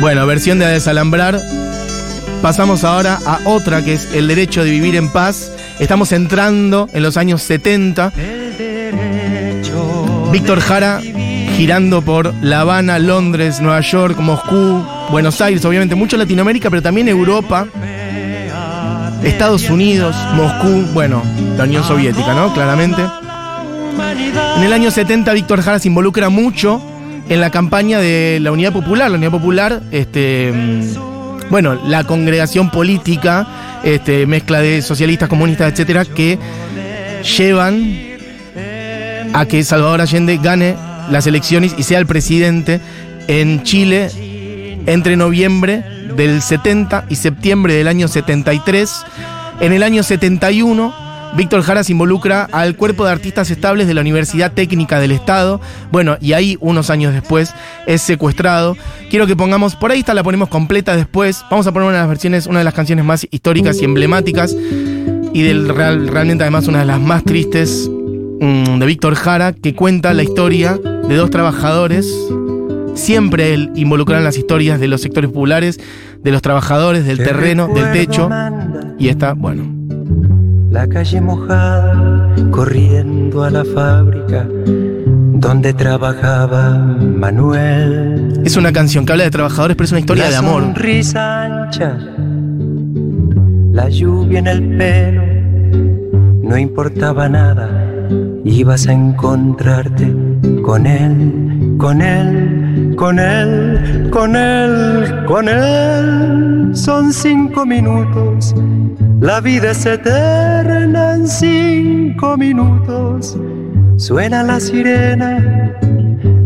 Bueno, 0.00 0.26
versión 0.26 0.58
de 0.58 0.64
a 0.64 0.68
desalambrar. 0.68 1.40
Pasamos 2.42 2.82
ahora 2.82 3.20
a 3.24 3.38
otra 3.44 3.84
que 3.84 3.94
es 3.94 4.12
el 4.14 4.26
derecho 4.26 4.64
de 4.64 4.70
vivir 4.70 4.96
en 4.96 5.08
paz. 5.08 5.52
Estamos 5.82 6.12
entrando 6.12 6.88
en 6.92 7.02
los 7.02 7.16
años 7.16 7.42
70. 7.42 8.12
Víctor 10.30 10.60
Jara 10.60 11.00
girando 11.56 12.02
por 12.02 12.32
La 12.40 12.60
Habana, 12.60 13.00
Londres, 13.00 13.60
Nueva 13.60 13.80
York, 13.80 14.16
Moscú, 14.20 14.86
Buenos 15.10 15.40
Aires, 15.40 15.64
obviamente 15.64 15.96
mucho 15.96 16.16
Latinoamérica, 16.16 16.70
pero 16.70 16.82
también 16.82 17.08
Europa, 17.08 17.66
Estados 19.24 19.68
Unidos, 19.70 20.14
Moscú, 20.36 20.86
bueno, 20.94 21.20
la 21.56 21.64
Unión 21.64 21.82
Soviética, 21.82 22.32
¿no? 22.32 22.54
Claramente. 22.54 23.02
En 24.58 24.62
el 24.62 24.72
año 24.72 24.92
70 24.92 25.32
Víctor 25.32 25.62
Jara 25.62 25.80
se 25.80 25.88
involucra 25.88 26.28
mucho 26.28 26.80
en 27.28 27.40
la 27.40 27.50
campaña 27.50 27.98
de 27.98 28.38
la 28.40 28.52
Unidad 28.52 28.72
Popular. 28.72 29.10
La 29.10 29.16
Unidad 29.16 29.32
Popular, 29.32 29.82
este, 29.90 30.52
bueno, 31.52 31.74
la 31.86 32.04
congregación 32.04 32.70
política, 32.70 33.46
este, 33.84 34.26
mezcla 34.26 34.62
de 34.62 34.80
socialistas, 34.80 35.28
comunistas, 35.28 35.70
etcétera, 35.70 36.06
que 36.06 36.38
llevan 37.36 37.94
a 39.34 39.44
que 39.44 39.62
Salvador 39.62 40.00
Allende 40.00 40.38
gane 40.38 40.74
las 41.10 41.26
elecciones 41.26 41.74
y 41.76 41.82
sea 41.82 41.98
el 41.98 42.06
presidente 42.06 42.80
en 43.28 43.64
Chile 43.64 44.78
entre 44.86 45.18
noviembre 45.18 45.84
del 46.16 46.40
70 46.40 47.04
y 47.10 47.16
septiembre 47.16 47.74
del 47.74 47.86
año 47.86 48.08
73. 48.08 49.04
En 49.60 49.74
el 49.74 49.82
año 49.82 50.02
71, 50.02 50.94
Víctor 51.36 51.62
Jara 51.62 51.82
se 51.82 51.92
involucra 51.92 52.46
al 52.52 52.76
cuerpo 52.76 53.04
de 53.04 53.12
artistas 53.12 53.50
estables 53.50 53.86
de 53.86 53.94
la 53.94 54.02
Universidad 54.02 54.52
Técnica 54.52 55.00
del 55.00 55.12
Estado. 55.12 55.60
Bueno, 55.90 56.16
y 56.20 56.34
ahí, 56.34 56.58
unos 56.60 56.90
años 56.90 57.14
después, 57.14 57.54
es 57.86 58.02
secuestrado. 58.02 58.76
Quiero 59.10 59.26
que 59.26 59.34
pongamos, 59.34 59.74
por 59.74 59.90
ahí 59.90 60.00
está, 60.00 60.12
la 60.14 60.22
ponemos 60.22 60.48
completa 60.48 60.94
después. 60.96 61.42
Vamos 61.50 61.66
a 61.66 61.72
poner 61.72 61.88
una 61.88 61.96
de 61.96 62.02
las 62.02 62.08
versiones, 62.08 62.46
una 62.46 62.58
de 62.58 62.64
las 62.64 62.74
canciones 62.74 63.04
más 63.04 63.26
históricas 63.30 63.80
y 63.80 63.84
emblemáticas. 63.84 64.54
Y 65.34 65.42
del 65.42 65.68
real- 65.70 66.08
realmente 66.08 66.44
además 66.44 66.68
una 66.68 66.80
de 66.80 66.84
las 66.86 67.00
más 67.00 67.24
tristes 67.24 67.90
mm, 68.40 68.78
de 68.78 68.86
Víctor 68.86 69.14
Jara, 69.14 69.52
que 69.54 69.74
cuenta 69.74 70.12
la 70.12 70.22
historia 70.22 70.78
de 71.08 71.16
dos 71.16 71.30
trabajadores 71.30 72.06
Siempre 72.94 73.54
él 73.54 73.70
involucrado 73.74 74.18
en 74.20 74.24
las 74.24 74.36
historias 74.36 74.78
de 74.78 74.86
los 74.86 75.00
sectores 75.00 75.30
populares, 75.30 75.80
de 76.22 76.30
los 76.30 76.42
trabajadores, 76.42 77.06
del 77.06 77.16
terreno, 77.16 77.68
del 77.68 77.90
techo. 77.90 78.28
Y 78.98 79.08
esta, 79.08 79.32
bueno. 79.32 79.71
La 80.72 80.86
calle 80.88 81.20
mojada, 81.20 82.34
corriendo 82.50 83.44
a 83.44 83.50
la 83.50 83.64
fábrica 83.64 84.46
donde 85.42 85.74
trabajaba 85.74 86.78
Manuel. 86.78 88.40
Es 88.44 88.56
una 88.56 88.72
canción 88.72 89.04
que 89.04 89.12
habla 89.12 89.24
de 89.24 89.30
trabajadores, 89.30 89.76
pero 89.76 89.84
es 89.84 89.92
una 89.92 90.00
historia 90.00 90.24
La 90.24 90.30
de 90.30 90.36
amor. 90.36 90.62
sonrisa 90.62 91.42
ancha, 91.42 91.98
la 93.72 93.88
lluvia 93.88 94.38
en 94.38 94.46
el 94.46 94.78
pelo, 94.78 95.22
no 96.42 96.56
importaba 96.56 97.28
nada, 97.28 97.68
ibas 98.44 98.86
a 98.86 98.92
encontrarte 98.92 100.14
con 100.62 100.86
él, 100.86 101.74
con 101.76 102.00
él, 102.00 102.94
con 102.96 103.18
él, 103.18 104.08
con 104.10 104.36
él, 104.36 105.24
con 105.26 105.48
él. 105.48 106.70
Son 106.72 107.12
cinco 107.12 107.66
minutos, 107.66 108.54
la 109.22 109.40
vida 109.40 109.70
es 109.70 109.86
eterna 109.86 111.14
en 111.14 111.28
cinco 111.28 112.36
minutos. 112.36 113.38
Suena 113.96 114.42
la 114.42 114.58
sirena 114.58 115.72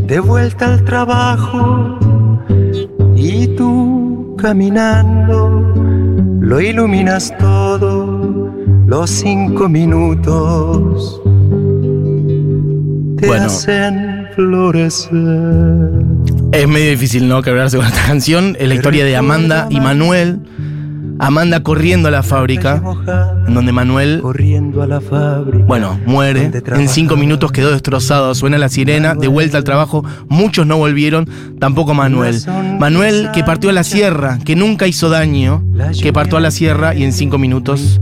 de 0.06 0.21
vuelta 0.21 0.75
al 0.75 0.85
trabajo 0.85 1.99
y 3.16 3.49
tú 3.56 4.37
caminando 4.38 5.73
lo 6.40 6.61
iluminas 6.61 7.35
todo 7.38 8.52
los 8.87 9.11
cinco 9.11 9.68
minutos 9.68 11.21
te 13.16 13.26
Bueno. 13.26 13.47
hacen 13.47 14.28
florecer 14.35 16.04
Es 16.52 16.68
medio 16.68 16.90
difícil, 16.90 17.26
¿no? 17.26 17.42
Quebrarse 17.42 17.78
con 17.78 17.87
esta 17.87 18.06
canción. 18.06 18.56
Es 18.61 18.68
la 18.68 18.75
historia 18.75 19.04
de 19.04 19.16
Amanda 19.16 19.66
y 19.71 19.80
Manuel. 19.80 20.36
Amanda 21.18 21.62
corriendo 21.62 22.08
a 22.08 22.11
la 22.11 22.23
fábrica, 22.23 22.82
en 23.46 23.54
donde 23.54 23.73
Manuel, 23.73 24.20
corriendo 24.20 24.82
a 24.82 24.87
la 24.87 25.00
fábrica 25.00 25.64
bueno, 25.66 25.99
muere. 26.06 26.50
En 26.66 26.88
cinco 26.88 27.16
minutos 27.16 27.52
quedó 27.52 27.73
destrozado. 27.73 28.35
Suena 28.35 28.58
la 28.58 28.68
sirena, 28.68 29.14
de 29.14 29.28
vuelta 29.28 29.58
al 29.58 29.64
trabajo. 29.64 30.04
Muchos 30.28 30.66
no 30.66 30.76
volvieron, 30.76 31.28
tampoco 31.58 31.94
Manuel. 31.94 32.40
Manuel 32.78 33.30
que 33.32 33.44
partió 33.44 33.70
a 33.70 33.73
la 33.73 33.85
sierra, 33.85 34.38
que 34.44 34.56
nunca 34.56 34.87
hizo 34.87 35.08
daño, 35.08 35.64
que 36.00 36.12
partió 36.12 36.38
a 36.38 36.40
la 36.40 36.50
sierra 36.50 36.94
y 36.94 37.04
en 37.04 37.12
cinco 37.12 37.38
minutos 37.38 38.00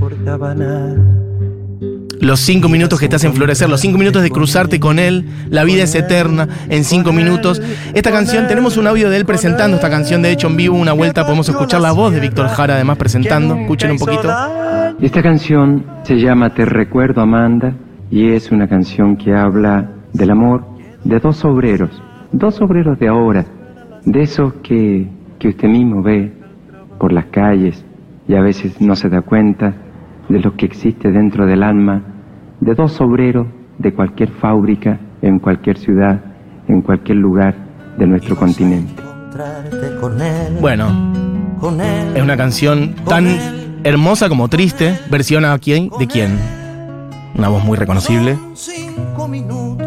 los 2.21 2.41
cinco 2.41 2.69
minutos 2.69 3.01
que 3.01 3.09
te 3.09 3.17
hacen 3.17 3.35
florecer, 3.35 3.69
los 3.69 3.81
cinco 3.81 3.99
minutos 3.99 4.23
de 4.23 4.31
cruzarte 4.31 4.81
con 4.81 4.99
él, 4.99 5.27
la 5.51 5.65
vida 5.65 5.83
es 5.83 5.95
eterna 5.95 6.49
en 6.69 6.85
cinco 6.85 7.13
minutos. 7.13 7.61
Esta 7.95 8.11
canción, 8.11 8.47
tenemos 8.47 8.77
un 8.77 8.87
audio 8.87 9.11
de 9.11 9.17
él 9.17 9.25
presentando 9.25 9.77
esta 9.77 9.91
canción, 9.91 10.23
de 10.23 10.33
hecho 10.33 10.49
en 10.49 10.57
vivo, 10.57 10.77
una 10.77 10.93
vuelta, 10.93 11.25
podemos 11.25 11.49
escuchar 11.49 11.81
la 11.81 11.93
voz 11.93 12.13
de 12.13 12.21
Víctor 12.21 12.49
Jara 12.49 12.75
además 12.75 12.99
presentando, 12.99 13.57
escuchen 13.57 13.93
un 13.93 13.99
poquito. 13.99 14.29
Esta 15.01 15.23
canción 15.23 15.85
se 16.05 16.17
llama 16.17 16.55
Te 16.55 16.65
recuerdo 16.65 17.21
Amanda 17.21 17.75
y 18.11 18.31
es 18.31 18.51
una 18.51 18.69
canción 18.69 19.17
que 19.17 19.35
habla 19.35 19.91
del 20.13 20.31
amor 20.31 20.65
de 21.03 21.19
dos 21.19 21.45
obreros, 21.45 21.91
dos 22.33 22.61
obreros 22.61 22.99
de 22.99 23.09
ahora, 23.09 23.45
de 24.05 24.23
esos 24.23 24.55
que, 24.63 25.09
que 25.39 25.49
usted 25.49 25.69
mismo 25.69 26.03
ve 26.03 26.33
por 26.99 27.13
las 27.13 27.27
calles 27.27 27.85
y 28.29 28.35
a 28.35 28.41
veces 28.41 28.81
no 28.81 28.95
se 28.95 29.09
da 29.09 29.21
cuenta 29.21 29.75
de 30.29 30.41
lo 30.41 30.57
que 30.57 30.67
existe 30.67 31.11
dentro 31.11 31.47
del 31.47 31.63
alma 31.63 32.03
de 32.61 32.75
dos 32.75 33.01
obreros 33.01 33.47
de 33.79 33.93
cualquier 33.93 34.31
fábrica, 34.31 34.99
en 35.23 35.39
cualquier 35.39 35.79
ciudad, 35.79 36.21
en 36.69 36.81
cualquier 36.83 37.19
lugar 37.19 37.55
de 37.99 38.07
nuestro 38.07 38.37
continente. 38.37 38.93
encontrarte 39.03 40.01
con 40.01 40.21
él 40.21 40.57
Bueno, 40.61 40.87
con 41.61 41.81
él 41.81 42.17
es 42.17 42.23
una 42.23 42.37
canción 42.37 42.95
tan 43.07 43.27
hermosa 43.85 44.29
como 44.29 44.49
triste, 44.49 44.99
versión 45.11 45.45
a 45.45 45.59
quién, 45.59 45.91
de 45.99 46.07
quién. 46.07 46.39
Una 47.37 47.49
voz 47.49 47.65
muy 47.65 47.77
reconocible. 47.77 48.39
cinco 48.55 49.29
minutos 49.29 49.85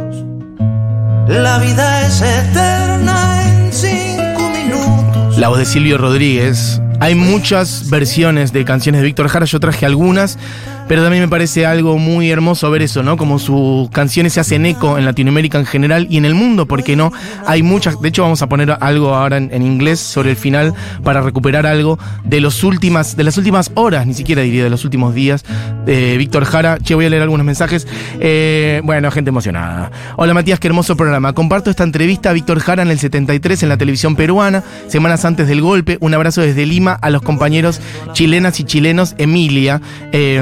la 1.27 1.59
vida 1.59 2.07
es 2.07 2.21
eterna 2.21 3.43
en 3.43 3.73
cinco 3.73 4.49
minutos 4.49 5.37
La 5.37 5.49
voz 5.49 5.57
de 5.57 5.65
Silvio 5.65 5.97
Rodríguez. 5.97 6.81
Hay 6.99 7.13
muchas 7.13 7.89
versiones 7.89 8.51
de 8.51 8.65
canciones 8.65 9.01
de 9.01 9.05
Víctor 9.05 9.27
Jara, 9.27 9.45
yo 9.45 9.59
traje 9.59 9.85
algunas, 9.85 10.39
pero 10.87 11.03
también 11.03 11.23
me 11.23 11.27
parece 11.27 11.65
algo 11.65 11.97
muy 11.97 12.31
hermoso 12.31 12.69
ver 12.71 12.81
eso, 12.81 13.03
¿no? 13.03 13.17
Como 13.17 13.39
sus 13.39 13.89
canciones 13.89 14.33
se 14.33 14.39
hacen 14.39 14.65
eco 14.65 14.97
en 14.97 15.05
Latinoamérica 15.05 15.59
en 15.59 15.65
general 15.65 16.07
y 16.09 16.17
en 16.17 16.25
el 16.25 16.33
mundo, 16.33 16.65
porque 16.65 16.95
no? 16.95 17.11
Hay 17.45 17.61
muchas, 17.61 17.99
de 17.99 18.09
hecho 18.09 18.23
vamos 18.23 18.41
a 18.41 18.47
poner 18.47 18.77
algo 18.79 19.13
ahora 19.13 19.37
en, 19.37 19.61
inglés 19.61 19.99
sobre 19.99 20.31
el 20.31 20.37
final 20.37 20.73
para 21.03 21.21
recuperar 21.21 21.65
algo 21.65 21.99
de 22.23 22.39
los 22.39 22.63
últimas, 22.63 23.17
de 23.17 23.23
las 23.23 23.37
últimas 23.37 23.71
horas, 23.75 24.07
ni 24.07 24.13
siquiera 24.13 24.41
diría 24.41 24.63
de 24.63 24.69
los 24.69 24.85
últimos 24.85 25.13
días, 25.13 25.43
de 25.85 26.17
Víctor 26.17 26.45
Jara. 26.45 26.77
Che, 26.79 26.95
voy 26.95 27.05
a 27.05 27.09
leer 27.09 27.23
algunos 27.23 27.45
mensajes. 27.45 27.87
Eh, 28.19 28.81
bueno, 28.83 29.11
gente 29.11 29.29
emocionada. 29.29 29.91
Hola 30.15 30.33
Matías, 30.33 30.59
qué 30.59 30.67
hermoso 30.67 30.95
programa. 30.95 31.33
Comparto 31.33 31.69
esta 31.69 31.83
entrevista 31.83 32.29
a 32.29 32.33
Víctor 32.33 32.59
Jara 32.59 32.83
en 32.83 32.91
el 32.91 32.99
73 32.99 33.63
en 33.63 33.69
la 33.69 33.77
televisión 33.77 34.15
peruana, 34.15 34.63
semanas 34.87 35.25
antes 35.25 35.47
del 35.47 35.61
golpe. 35.61 35.97
Un 35.99 36.13
abrazo 36.13 36.41
desde 36.41 36.65
Lima 36.65 36.93
a 36.93 37.09
los 37.09 37.21
compañeros 37.21 37.81
chilenas 38.13 38.59
y 38.59 38.63
chilenos. 38.63 39.15
Emilia. 39.17 39.81
eh, 40.11 40.41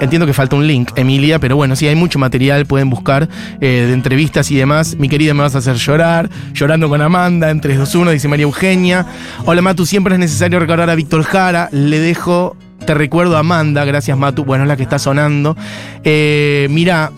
entiendo 0.00 0.26
que 0.26 0.32
falta 0.32 0.56
un 0.56 0.66
link, 0.66 0.90
Emilia, 0.96 1.38
pero 1.38 1.56
bueno, 1.56 1.76
sí, 1.76 1.86
hay 1.86 1.94
mucho 1.94 2.18
material, 2.18 2.66
pueden 2.66 2.90
buscar 2.90 3.28
eh, 3.60 3.84
de 3.86 3.92
entrevistas 3.92 4.50
y 4.50 4.56
demás. 4.56 4.96
Mi 4.98 5.08
querida, 5.08 5.34
me 5.34 5.42
vas 5.42 5.54
a 5.54 5.58
hacer 5.58 5.76
llorar. 5.76 6.30
Llorando 6.52 6.88
con 6.88 7.00
Amanda, 7.00 7.50
en 7.50 7.60
3, 7.60 7.78
2, 7.78 7.94
1, 7.94 8.10
dice 8.10 8.28
María 8.28 8.44
Eugenia. 8.44 9.06
Hola 9.44 9.62
Matu, 9.62 9.86
siempre 9.86 10.14
es 10.14 10.20
necesario 10.20 10.58
recordar 10.58 10.90
a 10.90 10.94
Víctor 10.94 11.22
Jara. 11.24 11.68
Le 11.72 11.98
dejo 11.98 12.56
te 12.84 12.94
recuerdo 12.94 13.36
a 13.36 13.40
Amanda, 13.40 13.84
gracias 13.84 14.16
Matu, 14.16 14.44
bueno, 14.44 14.64
es 14.64 14.68
la 14.68 14.76
que 14.76 14.82
está 14.82 14.98
sonando. 14.98 15.56
Eh, 16.02 16.66
mira, 16.70 17.12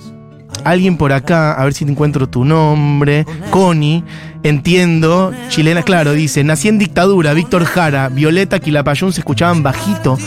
alguien 0.65 0.97
por 0.97 1.13
acá, 1.13 1.53
a 1.53 1.65
ver 1.65 1.75
si 1.75 1.85
te 1.85 1.91
encuentro 1.93 2.29
tu 2.29 2.45
nombre. 2.45 3.25
Connie, 3.51 4.05
entiendo, 4.43 5.33
chilena, 5.49 5.83
claro, 5.83 6.13
dice, 6.13 6.45
nací 6.45 6.69
en 6.69 6.79
dictadura, 6.79 7.33
Víctor 7.33 7.65
Jara, 7.65 8.09
Violeta, 8.09 8.59
Quilapayún 8.59 9.13
se 9.13 9.21
escuchaban 9.21 9.63
bajito 9.63 10.19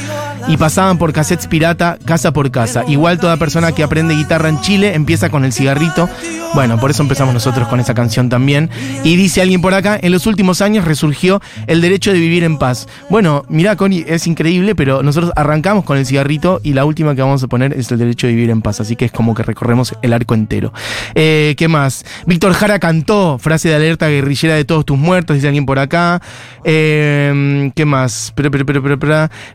y 0.47 0.57
pasaban 0.57 0.97
por 0.97 1.13
cassettes 1.13 1.47
pirata 1.47 1.97
casa 2.05 2.31
por 2.31 2.51
casa. 2.51 2.83
Igual 2.87 3.19
toda 3.19 3.37
persona 3.37 3.71
que 3.71 3.83
aprende 3.83 4.15
guitarra 4.15 4.49
en 4.49 4.61
Chile 4.61 4.93
empieza 4.93 5.29
con 5.29 5.45
el 5.45 5.53
cigarrito. 5.53 6.09
Bueno, 6.53 6.79
por 6.79 6.89
eso 6.89 7.03
empezamos 7.03 7.33
nosotros 7.33 7.67
con 7.67 7.79
esa 7.79 7.93
canción 7.93 8.29
también. 8.29 8.69
Y 9.03 9.17
dice 9.17 9.41
alguien 9.41 9.61
por 9.61 9.73
acá, 9.73 9.99
en 10.01 10.11
los 10.11 10.25
últimos 10.25 10.61
años 10.61 10.85
resurgió 10.85 11.41
el 11.67 11.81
derecho 11.81 12.13
de 12.13 12.19
vivir 12.19 12.43
en 12.43 12.57
paz. 12.57 12.87
Bueno, 13.09 13.43
mira, 13.49 13.75
Connie, 13.75 14.05
es 14.07 14.25
increíble, 14.25 14.73
pero 14.73 15.03
nosotros 15.03 15.33
arrancamos 15.35 15.83
con 15.83 15.97
el 15.97 16.05
cigarrito 16.05 16.61
y 16.63 16.73
la 16.73 16.85
última 16.85 17.13
que 17.13 17.21
vamos 17.21 17.43
a 17.43 17.47
poner 17.47 17.73
es 17.73 17.91
el 17.91 17.97
derecho 17.97 18.27
de 18.27 18.33
vivir 18.33 18.51
en 18.51 18.61
paz. 18.61 18.79
Así 18.79 18.95
que 18.95 19.05
es 19.05 19.11
como 19.11 19.35
que 19.35 19.43
recorremos 19.43 19.95
el 20.01 20.13
arco 20.13 20.33
entero. 20.33 20.71
Eh, 21.13 21.55
¿Qué 21.57 21.67
más? 21.67 22.05
Víctor 22.25 22.53
Jara 22.53 22.79
cantó, 22.79 23.37
frase 23.37 23.69
de 23.69 23.75
alerta 23.75 24.07
guerrillera 24.07 24.55
de 24.55 24.63
todos 24.63 24.85
tus 24.85 24.97
muertos, 24.97 25.35
dice 25.35 25.47
alguien 25.47 25.65
por 25.65 25.79
acá. 25.79 26.21
Eh, 26.63 27.71
¿Qué 27.75 27.85
más? 27.85 28.33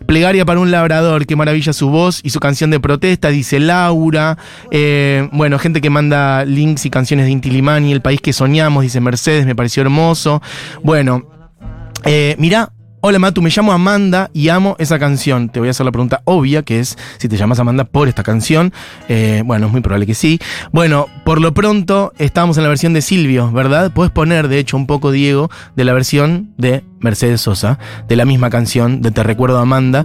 Plegaria 0.07 0.44
para 0.44 0.61
un 0.61 0.70
labrador, 0.81 1.27
qué 1.27 1.37
maravilla 1.37 1.73
su 1.73 1.90
voz 1.90 2.21
y 2.25 2.31
su 2.31 2.40
canción 2.40 2.71
de 2.71 2.81
protesta, 2.81 3.29
dice 3.29 3.61
Laura. 3.61 4.38
Eh, 4.71 5.29
bueno, 5.33 5.59
gente 5.59 5.81
que 5.81 5.90
manda 5.90 6.45
links 6.45 6.87
y 6.87 6.90
canciones 6.90 7.27
de 7.27 7.33
Inti 7.33 7.51
Limani, 7.51 7.93
El 7.93 8.01
país 8.01 8.21
que 8.21 8.33
soñamos, 8.33 8.83
dice 8.83 9.01
Mercedes, 9.01 9.47
me 9.47 9.55
pareció 9.55 9.83
hermoso. 9.83 10.43
Bueno, 10.83 11.25
eh, 12.05 12.35
mira. 12.38 12.73
Hola 13.03 13.19
Matu, 13.19 13.41
me 13.41 13.49
llamo 13.49 13.73
Amanda 13.73 14.31
y 14.35 14.51
amo 14.51 14.77
esa 14.79 14.99
canción. 14.99 15.49
Te 15.49 15.59
voy 15.59 15.69
a 15.69 15.71
hacer 15.71 15.87
la 15.87 15.93
pregunta 15.93 16.21
obvia, 16.25 16.63
que 16.63 16.81
es 16.81 16.99
si 17.17 17.31
te 17.31 17.39
llamas 17.39 17.59
Amanda 17.59 17.85
por 17.85 18.09
esta 18.09 18.23
canción. 18.23 18.75
Eh, 19.09 19.43
bueno, 19.47 19.69
es 19.69 19.73
muy 19.73 19.81
probable 19.81 20.05
que 20.05 20.13
sí. 20.13 20.39
Bueno, 20.71 21.07
por 21.25 21.41
lo 21.41 21.55
pronto 21.55 22.13
estamos 22.19 22.59
en 22.59 22.65
la 22.65 22.69
versión 22.69 22.93
de 22.93 23.01
Silvio, 23.01 23.51
¿verdad? 23.53 23.91
Puedes 23.91 24.13
poner, 24.13 24.49
de 24.49 24.59
hecho, 24.59 24.77
un 24.77 24.87
poco, 24.87 25.13
Diego, 25.13 25.49
de 25.77 25.85
la 25.85 25.95
versión 25.95 26.53
de 26.59 26.85
Mercedes 26.99 27.41
Sosa, 27.41 27.79
de 28.07 28.17
la 28.17 28.27
misma 28.27 28.51
canción, 28.51 29.01
de 29.01 29.11
Te 29.11 29.23
Recuerdo 29.23 29.61
Amanda. 29.61 30.05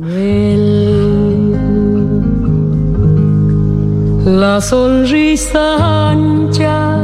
La 4.25 4.61
sonrisa 4.61 6.11
ancha, 6.11 6.97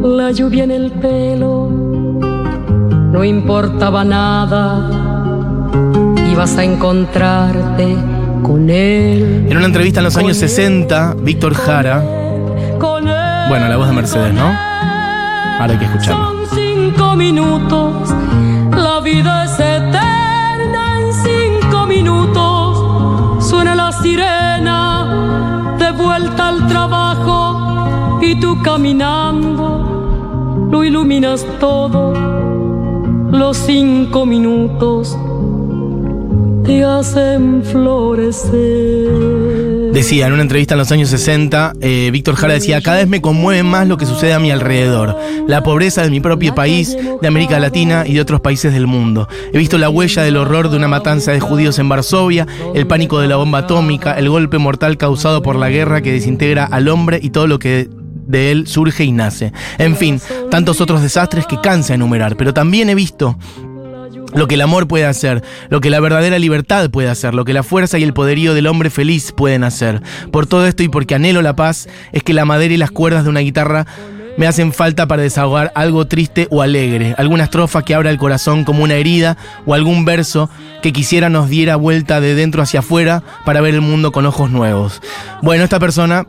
la 0.00 0.32
lluvia 0.32 0.64
en 0.64 0.70
el 0.70 0.90
pelo, 0.92 1.59
no 3.12 3.24
importaba 3.24 4.04
nada, 4.04 4.88
ibas 6.30 6.56
a 6.56 6.64
encontrarte 6.64 7.96
con 8.42 8.70
él. 8.70 9.46
En 9.48 9.56
una 9.56 9.66
entrevista 9.66 10.00
en 10.00 10.04
los 10.04 10.16
años 10.16 10.36
60, 10.36 11.14
Víctor 11.20 11.54
Jara, 11.54 12.02
Con 12.78 13.08
él. 13.08 13.48
bueno, 13.48 13.68
la 13.68 13.76
voz 13.76 13.88
de 13.88 13.92
Mercedes, 13.94 14.32
¿no? 14.34 14.46
Ahora 14.46 15.72
hay 15.72 15.78
que 15.78 15.84
escucharlo. 15.84 16.26
Son 16.26 16.36
cinco 16.54 17.16
minutos, 17.16 18.14
la 18.74 19.00
vida 19.00 19.44
es 19.44 19.54
eterna 19.54 21.00
en 21.00 21.12
cinco 21.12 21.86
minutos. 21.86 23.44
Suena 23.46 23.74
la 23.74 23.92
sirena, 23.92 25.74
de 25.78 25.90
vuelta 25.90 26.48
al 26.48 26.66
trabajo, 26.68 28.18
y 28.22 28.38
tú 28.40 28.56
caminando, 28.62 30.66
lo 30.70 30.84
iluminas 30.84 31.44
todo. 31.58 32.14
Los 33.32 33.56
cinco 33.58 34.26
minutos 34.26 35.16
te 36.64 36.84
hacen 36.84 37.62
florecer. 37.62 39.50
Decía 39.92 40.26
en 40.26 40.32
una 40.32 40.42
entrevista 40.42 40.74
en 40.74 40.78
los 40.78 40.92
años 40.92 41.08
60, 41.10 41.72
eh, 41.80 42.10
Víctor 42.12 42.36
Jara 42.36 42.54
decía, 42.54 42.80
cada 42.80 42.98
vez 42.98 43.08
me 43.08 43.20
conmueve 43.20 43.62
más 43.62 43.88
lo 43.88 43.96
que 43.96 44.06
sucede 44.06 44.32
a 44.32 44.38
mi 44.38 44.50
alrededor, 44.50 45.16
la 45.48 45.62
pobreza 45.62 46.02
de 46.02 46.10
mi 46.10 46.20
propio 46.20 46.54
país, 46.54 46.96
de 47.20 47.28
América 47.28 47.58
Latina 47.58 48.04
y 48.06 48.14
de 48.14 48.20
otros 48.20 48.40
países 48.40 48.72
del 48.72 48.86
mundo. 48.86 49.28
He 49.52 49.58
visto 49.58 49.78
la 49.78 49.90
huella 49.90 50.22
del 50.22 50.36
horror 50.36 50.70
de 50.70 50.76
una 50.76 50.86
matanza 50.88 51.32
de 51.32 51.40
judíos 51.40 51.78
en 51.78 51.88
Varsovia, 51.88 52.46
el 52.74 52.86
pánico 52.86 53.20
de 53.20 53.28
la 53.28 53.36
bomba 53.36 53.60
atómica, 53.60 54.14
el 54.14 54.28
golpe 54.28 54.58
mortal 54.58 54.96
causado 54.96 55.42
por 55.42 55.56
la 55.56 55.70
guerra 55.70 56.02
que 56.02 56.12
desintegra 56.12 56.64
al 56.64 56.88
hombre 56.88 57.18
y 57.20 57.30
todo 57.30 57.46
lo 57.48 57.58
que 57.58 57.88
de 58.30 58.50
él 58.50 58.66
surge 58.66 59.04
y 59.04 59.12
nace. 59.12 59.52
En 59.78 59.96
fin, 59.96 60.20
tantos 60.50 60.80
otros 60.80 61.02
desastres 61.02 61.46
que 61.46 61.60
cansa 61.60 61.94
enumerar, 61.94 62.36
pero 62.36 62.54
también 62.54 62.88
he 62.88 62.94
visto 62.94 63.36
lo 64.34 64.46
que 64.46 64.54
el 64.54 64.60
amor 64.60 64.86
puede 64.86 65.06
hacer, 65.06 65.42
lo 65.68 65.80
que 65.80 65.90
la 65.90 66.00
verdadera 66.00 66.38
libertad 66.38 66.90
puede 66.90 67.08
hacer, 67.08 67.34
lo 67.34 67.44
que 67.44 67.52
la 67.52 67.62
fuerza 67.62 67.98
y 67.98 68.04
el 68.04 68.12
poderío 68.12 68.54
del 68.54 68.66
hombre 68.66 68.90
feliz 68.90 69.32
pueden 69.32 69.64
hacer. 69.64 70.02
Por 70.30 70.46
todo 70.46 70.66
esto 70.66 70.82
y 70.82 70.88
porque 70.88 71.14
anhelo 71.14 71.42
la 71.42 71.56
paz, 71.56 71.88
es 72.12 72.22
que 72.22 72.32
la 72.32 72.44
madera 72.44 72.74
y 72.74 72.76
las 72.76 72.90
cuerdas 72.90 73.24
de 73.24 73.30
una 73.30 73.40
guitarra 73.40 73.86
me 74.36 74.46
hacen 74.46 74.72
falta 74.72 75.06
para 75.06 75.22
desahogar 75.22 75.72
algo 75.74 76.06
triste 76.06 76.46
o 76.50 76.62
alegre, 76.62 77.14
alguna 77.18 77.44
estrofa 77.44 77.82
que 77.82 77.94
abra 77.94 78.10
el 78.10 78.18
corazón 78.18 78.64
como 78.64 78.84
una 78.84 78.94
herida 78.94 79.36
o 79.66 79.74
algún 79.74 80.04
verso 80.04 80.48
que 80.82 80.92
quisiera 80.92 81.28
nos 81.28 81.48
diera 81.48 81.76
vuelta 81.76 82.20
de 82.20 82.34
dentro 82.34 82.62
hacia 82.62 82.80
afuera 82.80 83.22
para 83.44 83.60
ver 83.60 83.74
el 83.74 83.80
mundo 83.80 84.12
con 84.12 84.26
ojos 84.26 84.50
nuevos. 84.50 85.02
Bueno, 85.42 85.64
esta 85.64 85.80
persona, 85.80 86.26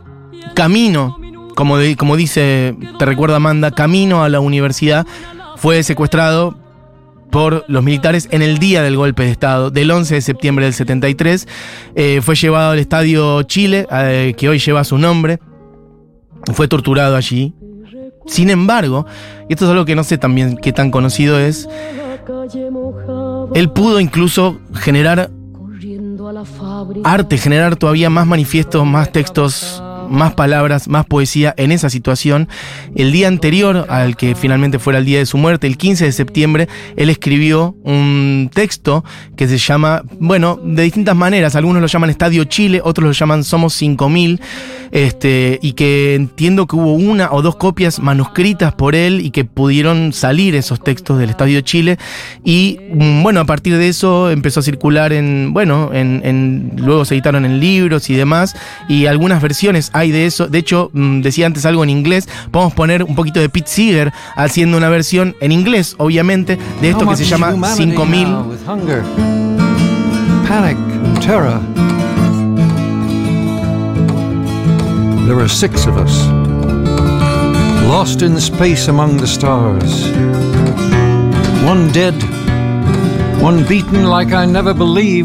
camino, 0.55 1.20
como, 1.55 1.77
de- 1.77 1.95
como 1.95 2.15
dice, 2.15 2.75
te 2.99 3.05
recuerdo 3.05 3.35
Amanda, 3.35 3.71
camino 3.71 4.23
a 4.23 4.29
la 4.29 4.39
universidad, 4.39 5.05
fue 5.57 5.83
secuestrado 5.83 6.55
por 7.31 7.63
los 7.67 7.81
militares 7.83 8.27
en 8.31 8.41
el 8.41 8.57
día 8.57 8.81
del 8.83 8.97
golpe 8.97 9.23
de 9.23 9.31
Estado, 9.31 9.71
del 9.71 9.89
11 9.89 10.15
de 10.15 10.21
septiembre 10.21 10.65
del 10.65 10.73
73. 10.73 11.47
Eh, 11.95 12.19
fue 12.21 12.35
llevado 12.35 12.71
al 12.71 12.79
Estadio 12.79 13.41
Chile, 13.43 13.87
eh, 13.91 14.33
que 14.37 14.49
hoy 14.49 14.59
lleva 14.59 14.83
su 14.83 14.97
nombre. 14.97 15.39
Fue 16.53 16.67
torturado 16.67 17.15
allí. 17.15 17.53
Sin 18.25 18.49
embargo, 18.49 19.05
y 19.49 19.53
esto 19.53 19.65
es 19.65 19.71
algo 19.71 19.85
que 19.85 19.95
no 19.95 20.03
sé 20.03 20.17
también 20.17 20.57
qué 20.57 20.73
tan 20.73 20.91
conocido 20.91 21.39
es, 21.39 21.67
él 23.55 23.69
pudo 23.71 23.99
incluso 23.99 24.59
generar 24.73 25.31
arte, 27.03 27.37
generar 27.37 27.75
todavía 27.75 28.09
más 28.09 28.27
manifiestos, 28.27 28.85
más 28.85 29.11
textos, 29.11 29.81
más 30.11 30.33
palabras, 30.33 30.87
más 30.87 31.05
poesía 31.05 31.53
en 31.57 31.71
esa 31.71 31.89
situación. 31.89 32.47
El 32.95 33.11
día 33.11 33.27
anterior 33.27 33.85
al 33.89 34.15
que 34.17 34.35
finalmente 34.35 34.77
fuera 34.79 34.99
el 34.99 35.05
día 35.05 35.19
de 35.19 35.25
su 35.25 35.37
muerte, 35.37 35.67
el 35.67 35.77
15 35.77 36.05
de 36.05 36.11
septiembre, 36.11 36.67
él 36.95 37.09
escribió 37.09 37.75
un 37.83 38.49
texto 38.53 39.03
que 39.35 39.47
se 39.47 39.57
llama, 39.57 40.03
bueno, 40.19 40.59
de 40.63 40.83
distintas 40.83 41.15
maneras. 41.15 41.55
Algunos 41.55 41.81
lo 41.81 41.87
llaman 41.87 42.09
Estadio 42.09 42.43
Chile, 42.43 42.81
otros 42.83 43.05
lo 43.07 43.11
llaman 43.13 43.43
Somos 43.43 43.73
5000, 43.73 44.39
este, 44.91 45.59
y 45.61 45.73
que 45.73 46.15
entiendo 46.15 46.67
que 46.67 46.75
hubo 46.75 46.93
una 46.93 47.31
o 47.31 47.41
dos 47.41 47.55
copias 47.55 47.99
manuscritas 47.99 48.73
por 48.73 48.95
él 48.95 49.21
y 49.25 49.31
que 49.31 49.45
pudieron 49.45 50.11
salir 50.13 50.55
esos 50.55 50.83
textos 50.83 51.17
del 51.17 51.29
Estadio 51.29 51.61
Chile. 51.61 51.97
Y 52.43 52.77
mm, 52.93 53.23
bueno, 53.23 53.39
a 53.39 53.45
partir 53.45 53.77
de 53.77 53.87
eso 53.87 54.29
empezó 54.29 54.59
a 54.59 54.63
circular 54.63 55.13
en, 55.13 55.53
bueno, 55.53 55.91
en, 55.93 56.21
en- 56.25 56.73
luego 56.75 57.05
se 57.05 57.15
editaron 57.15 57.45
en 57.45 57.59
libros 57.59 58.09
y 58.09 58.15
demás, 58.15 58.55
y 58.89 59.05
algunas 59.05 59.41
versiones 59.41 59.89
de 60.09 60.25
eso. 60.25 60.47
De 60.47 60.57
hecho, 60.57 60.89
mm, 60.93 61.21
decía 61.21 61.45
antes 61.45 61.65
algo 61.65 61.83
en 61.83 61.91
inglés, 61.91 62.27
podemos 62.49 62.73
poner 62.73 63.03
un 63.03 63.13
poquito 63.13 63.39
de 63.39 63.49
Pete 63.49 63.69
Seeger 63.69 64.11
haciendo 64.35 64.77
una 64.77 64.89
versión 64.89 65.35
en 65.41 65.51
inglés, 65.51 65.93
obviamente, 65.99 66.57
de 66.81 66.89
esto 66.89 67.07
que 67.07 67.15
se 67.15 67.25
llama 67.25 67.53
5000. 67.75 68.27
With 68.47 68.67
hunger, 68.67 69.03
panic. 70.47 70.77
There 75.27 75.39
are 75.39 75.47
six 75.47 75.85
of 75.85 75.97
us, 75.97 76.25
lost 77.87 78.21
in 78.21 78.35
space 78.41 78.89
among 78.89 79.17
the 79.17 79.27
stars. 79.27 80.09
One 81.63 81.91
dead, 81.93 82.15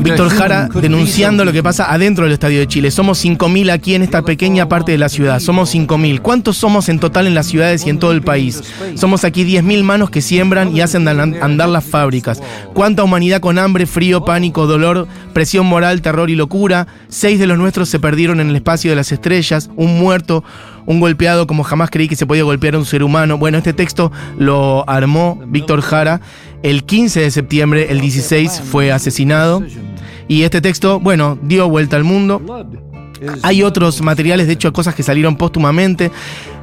Víctor 0.03 0.31
Jara 0.31 0.71
denunciando 0.73 1.45
lo 1.45 1.53
que 1.53 1.63
pasa 1.63 1.93
adentro 1.93 2.25
del 2.25 2.33
Estadio 2.33 2.61
de 2.61 2.67
Chile. 2.67 2.91
Somos 2.91 3.23
5.000 3.23 3.71
aquí 3.71 3.95
en 3.95 4.01
esta 4.01 4.23
pequeña 4.23 4.71
parte 4.71 4.93
de 4.93 4.97
la 4.97 5.11
ciudad. 5.11 5.39
Somos 5.39 5.75
5.000. 5.75 6.23
¿Cuántos 6.23 6.57
somos 6.57 6.89
en 6.89 6.99
total 6.99 7.27
en 7.27 7.35
las 7.35 7.45
ciudades 7.45 7.87
y 7.87 7.91
en 7.91 7.99
todo 7.99 8.13
el 8.13 8.23
país? 8.23 8.63
Somos 8.95 9.25
aquí 9.25 9.45
10.000 9.45 9.83
manos 9.83 10.09
que 10.09 10.23
siembran 10.23 10.75
y 10.75 10.81
hacen 10.81 11.07
andar 11.07 11.69
las 11.69 11.85
fábricas. 11.85 12.43
¿Cuánta 12.73 13.05
humanidad 13.05 13.41
con 13.41 13.59
hambre, 13.59 13.85
frío, 13.85 14.25
pánico, 14.25 14.67
dolor, 14.67 15.07
presión 15.35 15.67
moral, 15.67 16.01
terror 16.01 16.31
y 16.31 16.37
locura? 16.37 16.87
Seis 17.09 17.39
de 17.39 17.47
los 17.47 17.59
nuestros 17.59 17.91
se 17.91 18.01
perdieron 18.01 18.41
en 18.41 18.49
el 18.49 18.57
espacio 18.57 18.91
de 18.91 18.97
las 18.97 19.13
estrellas. 19.13 19.69
Un 19.77 19.99
muerto, 19.99 20.43
un 20.87 21.01
golpeado 21.01 21.47
como 21.47 21.65
jamás 21.65 21.91
creí 21.91 22.09
que 22.09 22.17
se 22.17 22.27
podía 22.27 22.45
golpear 22.45 22.75
a 22.75 22.79
un 22.79 22.87
ser 22.87 23.03
humano. 23.03 23.39
Bueno, 23.39 23.59
este 23.59 23.73
texto 23.73 24.11
lo 24.39 24.89
armó 24.89 25.41
Víctor 25.47 25.83
Jara 25.83 26.21
el 26.63 26.85
15 26.85 27.21
de 27.21 27.31
septiembre. 27.31 27.87
El 27.91 28.01
16 28.01 28.63
fue 28.71 28.93
asesinado. 28.93 29.63
Y 30.29 30.43
este 30.43 30.61
texto, 30.61 30.99
bueno, 30.99 31.39
dio 31.43 31.69
vuelta 31.69 31.97
al 31.97 32.05
mundo. 32.05 32.43
Hay 33.43 33.63
otros 33.63 34.03
materiales, 34.03 34.47
de 34.47 34.55
hecho, 34.55 34.73
cosas 34.73 34.95
que 34.95 35.03
salieron 35.03 35.37
póstumamente. 35.37 36.11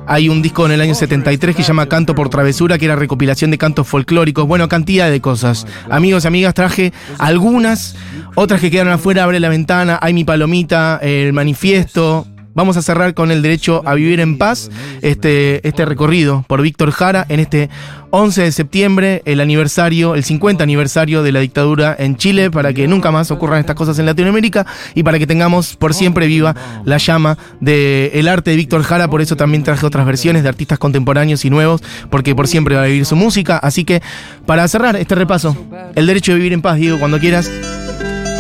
Hay 0.06 0.28
un 0.28 0.42
disco 0.42 0.66
en 0.66 0.74
el 0.74 0.82
año 0.82 0.96
73 0.96 1.56
que 1.56 1.62
se 1.64 1.70
llama 1.70 1.88
Canto 1.88 2.14
por 2.14 2.28
Travesura, 2.30 2.78
que 2.78 2.86
era 2.86 2.96
recopilación 2.96 3.52
de 3.52 3.58
cantos 3.58 3.88
folclóricos. 3.88 4.46
Bueno, 4.46 4.68
cantidad 4.68 5.10
de 5.10 5.22
cosas. 5.22 5.66
Amigos 5.90 6.26
y 6.26 6.28
amigas, 6.28 6.54
traje 6.54 6.92
algunas, 7.20 7.96
otras 8.36 8.60
que 8.60 8.70
quedaron 8.70 8.92
afuera. 8.94 9.24
Abre 9.24 9.40
la 9.40 9.50
ventana, 9.50 9.98
hay 10.02 10.14
mi 10.14 10.26
palomita, 10.26 11.00
el 11.02 11.32
manifiesto. 11.32 12.28
Vamos 12.56 12.78
a 12.78 12.82
cerrar 12.82 13.14
con 13.14 13.32
el 13.32 13.42
derecho 13.42 13.82
a 13.86 13.96
vivir 13.96 14.20
en 14.20 14.38
paz, 14.38 14.70
este, 15.02 15.68
este 15.68 15.86
recorrido 15.86 16.46
por 16.48 16.62
Víctor 16.62 16.92
Jara 16.92 17.26
en 17.28 17.40
este 17.40 17.70
11 18.12 18.44
de 18.44 18.52
septiembre, 18.52 19.22
el 19.26 19.42
aniversario, 19.42 20.14
el 20.14 20.24
50 20.24 20.64
aniversario 20.64 21.24
de 21.24 21.32
la 21.32 21.40
dictadura 21.40 21.96
en 21.98 22.16
Chile, 22.16 22.52
para 22.52 22.72
que 22.72 22.88
nunca 22.88 23.10
más 23.10 23.32
ocurran 23.32 23.60
estas 23.60 23.76
cosas 23.76 23.98
en 23.98 24.06
Latinoamérica 24.06 24.68
y 24.94 25.02
para 25.02 25.18
que 25.18 25.26
tengamos 25.26 25.76
por 25.76 25.96
siempre 25.96 26.28
viva 26.28 26.56
la 26.86 26.98
llama 26.98 27.40
del 27.60 28.28
arte 28.28 28.52
de 28.52 28.58
Víctor 28.58 28.84
Jara. 28.84 29.08
Por 29.08 29.24
eso 29.24 29.36
también 29.36 29.64
traje 29.64 29.84
otras 29.84 30.06
versiones 30.06 30.44
de 30.44 30.50
artistas 30.50 30.78
contemporáneos 30.78 31.44
y 31.46 31.50
nuevos, 31.50 31.82
porque 32.12 32.36
por 32.36 32.48
siempre 32.48 32.76
va 32.76 32.84
a 32.84 32.86
vivir 32.86 33.08
su 33.08 33.16
música. 33.16 33.58
Así 33.58 33.84
que 33.84 34.04
para 34.46 34.68
cerrar 34.68 34.96
este 34.96 35.16
repaso, 35.16 35.58
el 35.96 36.06
derecho 36.06 36.34
de 36.34 36.38
vivir 36.38 36.54
en 36.54 36.62
paz, 36.62 36.78
Diego, 36.78 37.00
cuando 37.00 37.18
quieras, 37.18 37.50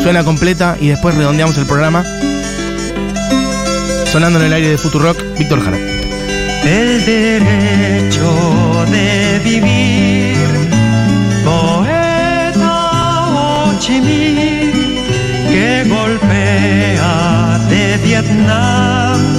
suena 0.03 0.23
completa 0.23 0.77
y 0.79 0.89
después 0.89 1.15
redondeamos 1.15 1.57
el 1.57 1.65
programa. 1.65 2.03
Sonando 4.13 4.37
en 4.37 4.45
el 4.45 4.53
aire 4.53 4.69
de 4.69 4.77
Futurock, 4.77 5.17
Víctor 5.39 5.59
Jara. 5.59 5.75
el 5.75 7.03
derecho 7.03 8.85
de 8.91 9.41
vivir. 9.43 10.37
Poeta 11.43 12.83
Ho 13.33 13.73
Chi 13.79 13.99
Minh 13.99 14.99
que 15.49 15.83
golpea 15.89 17.59
de 17.71 17.97
Vietnam 18.05 19.32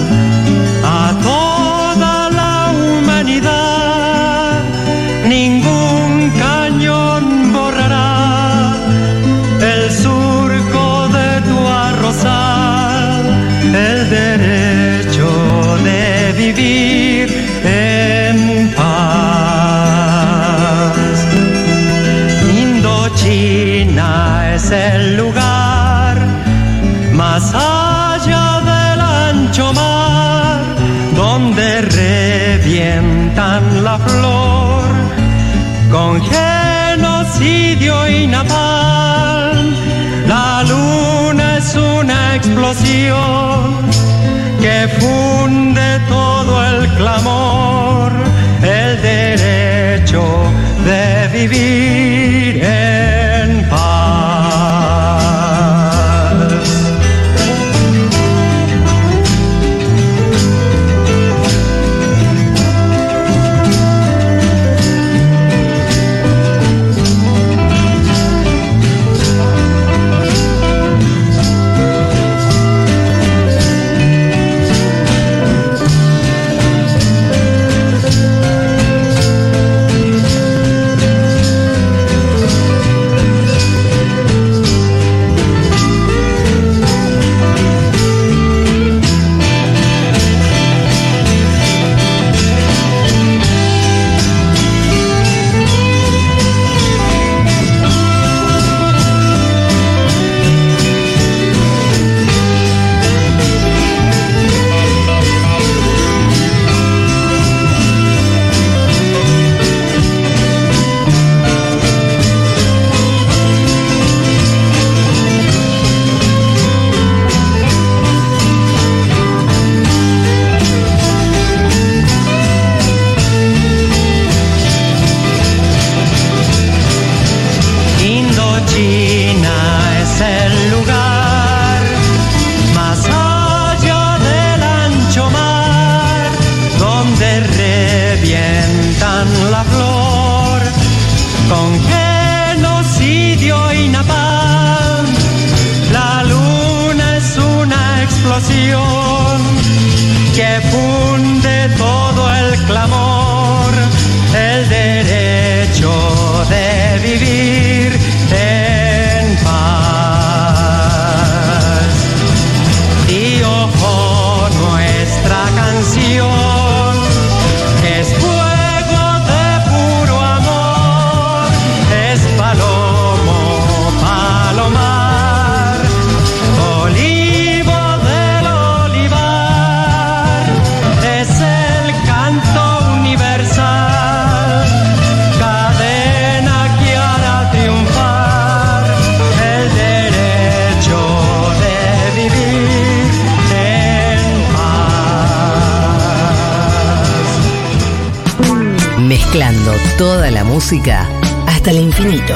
música 200.64 201.06
hasta 201.46 201.72
el 201.72 201.78
infinito. 201.78 202.34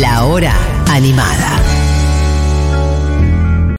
La 0.00 0.24
hora 0.24 0.52
animada. 0.90 1.55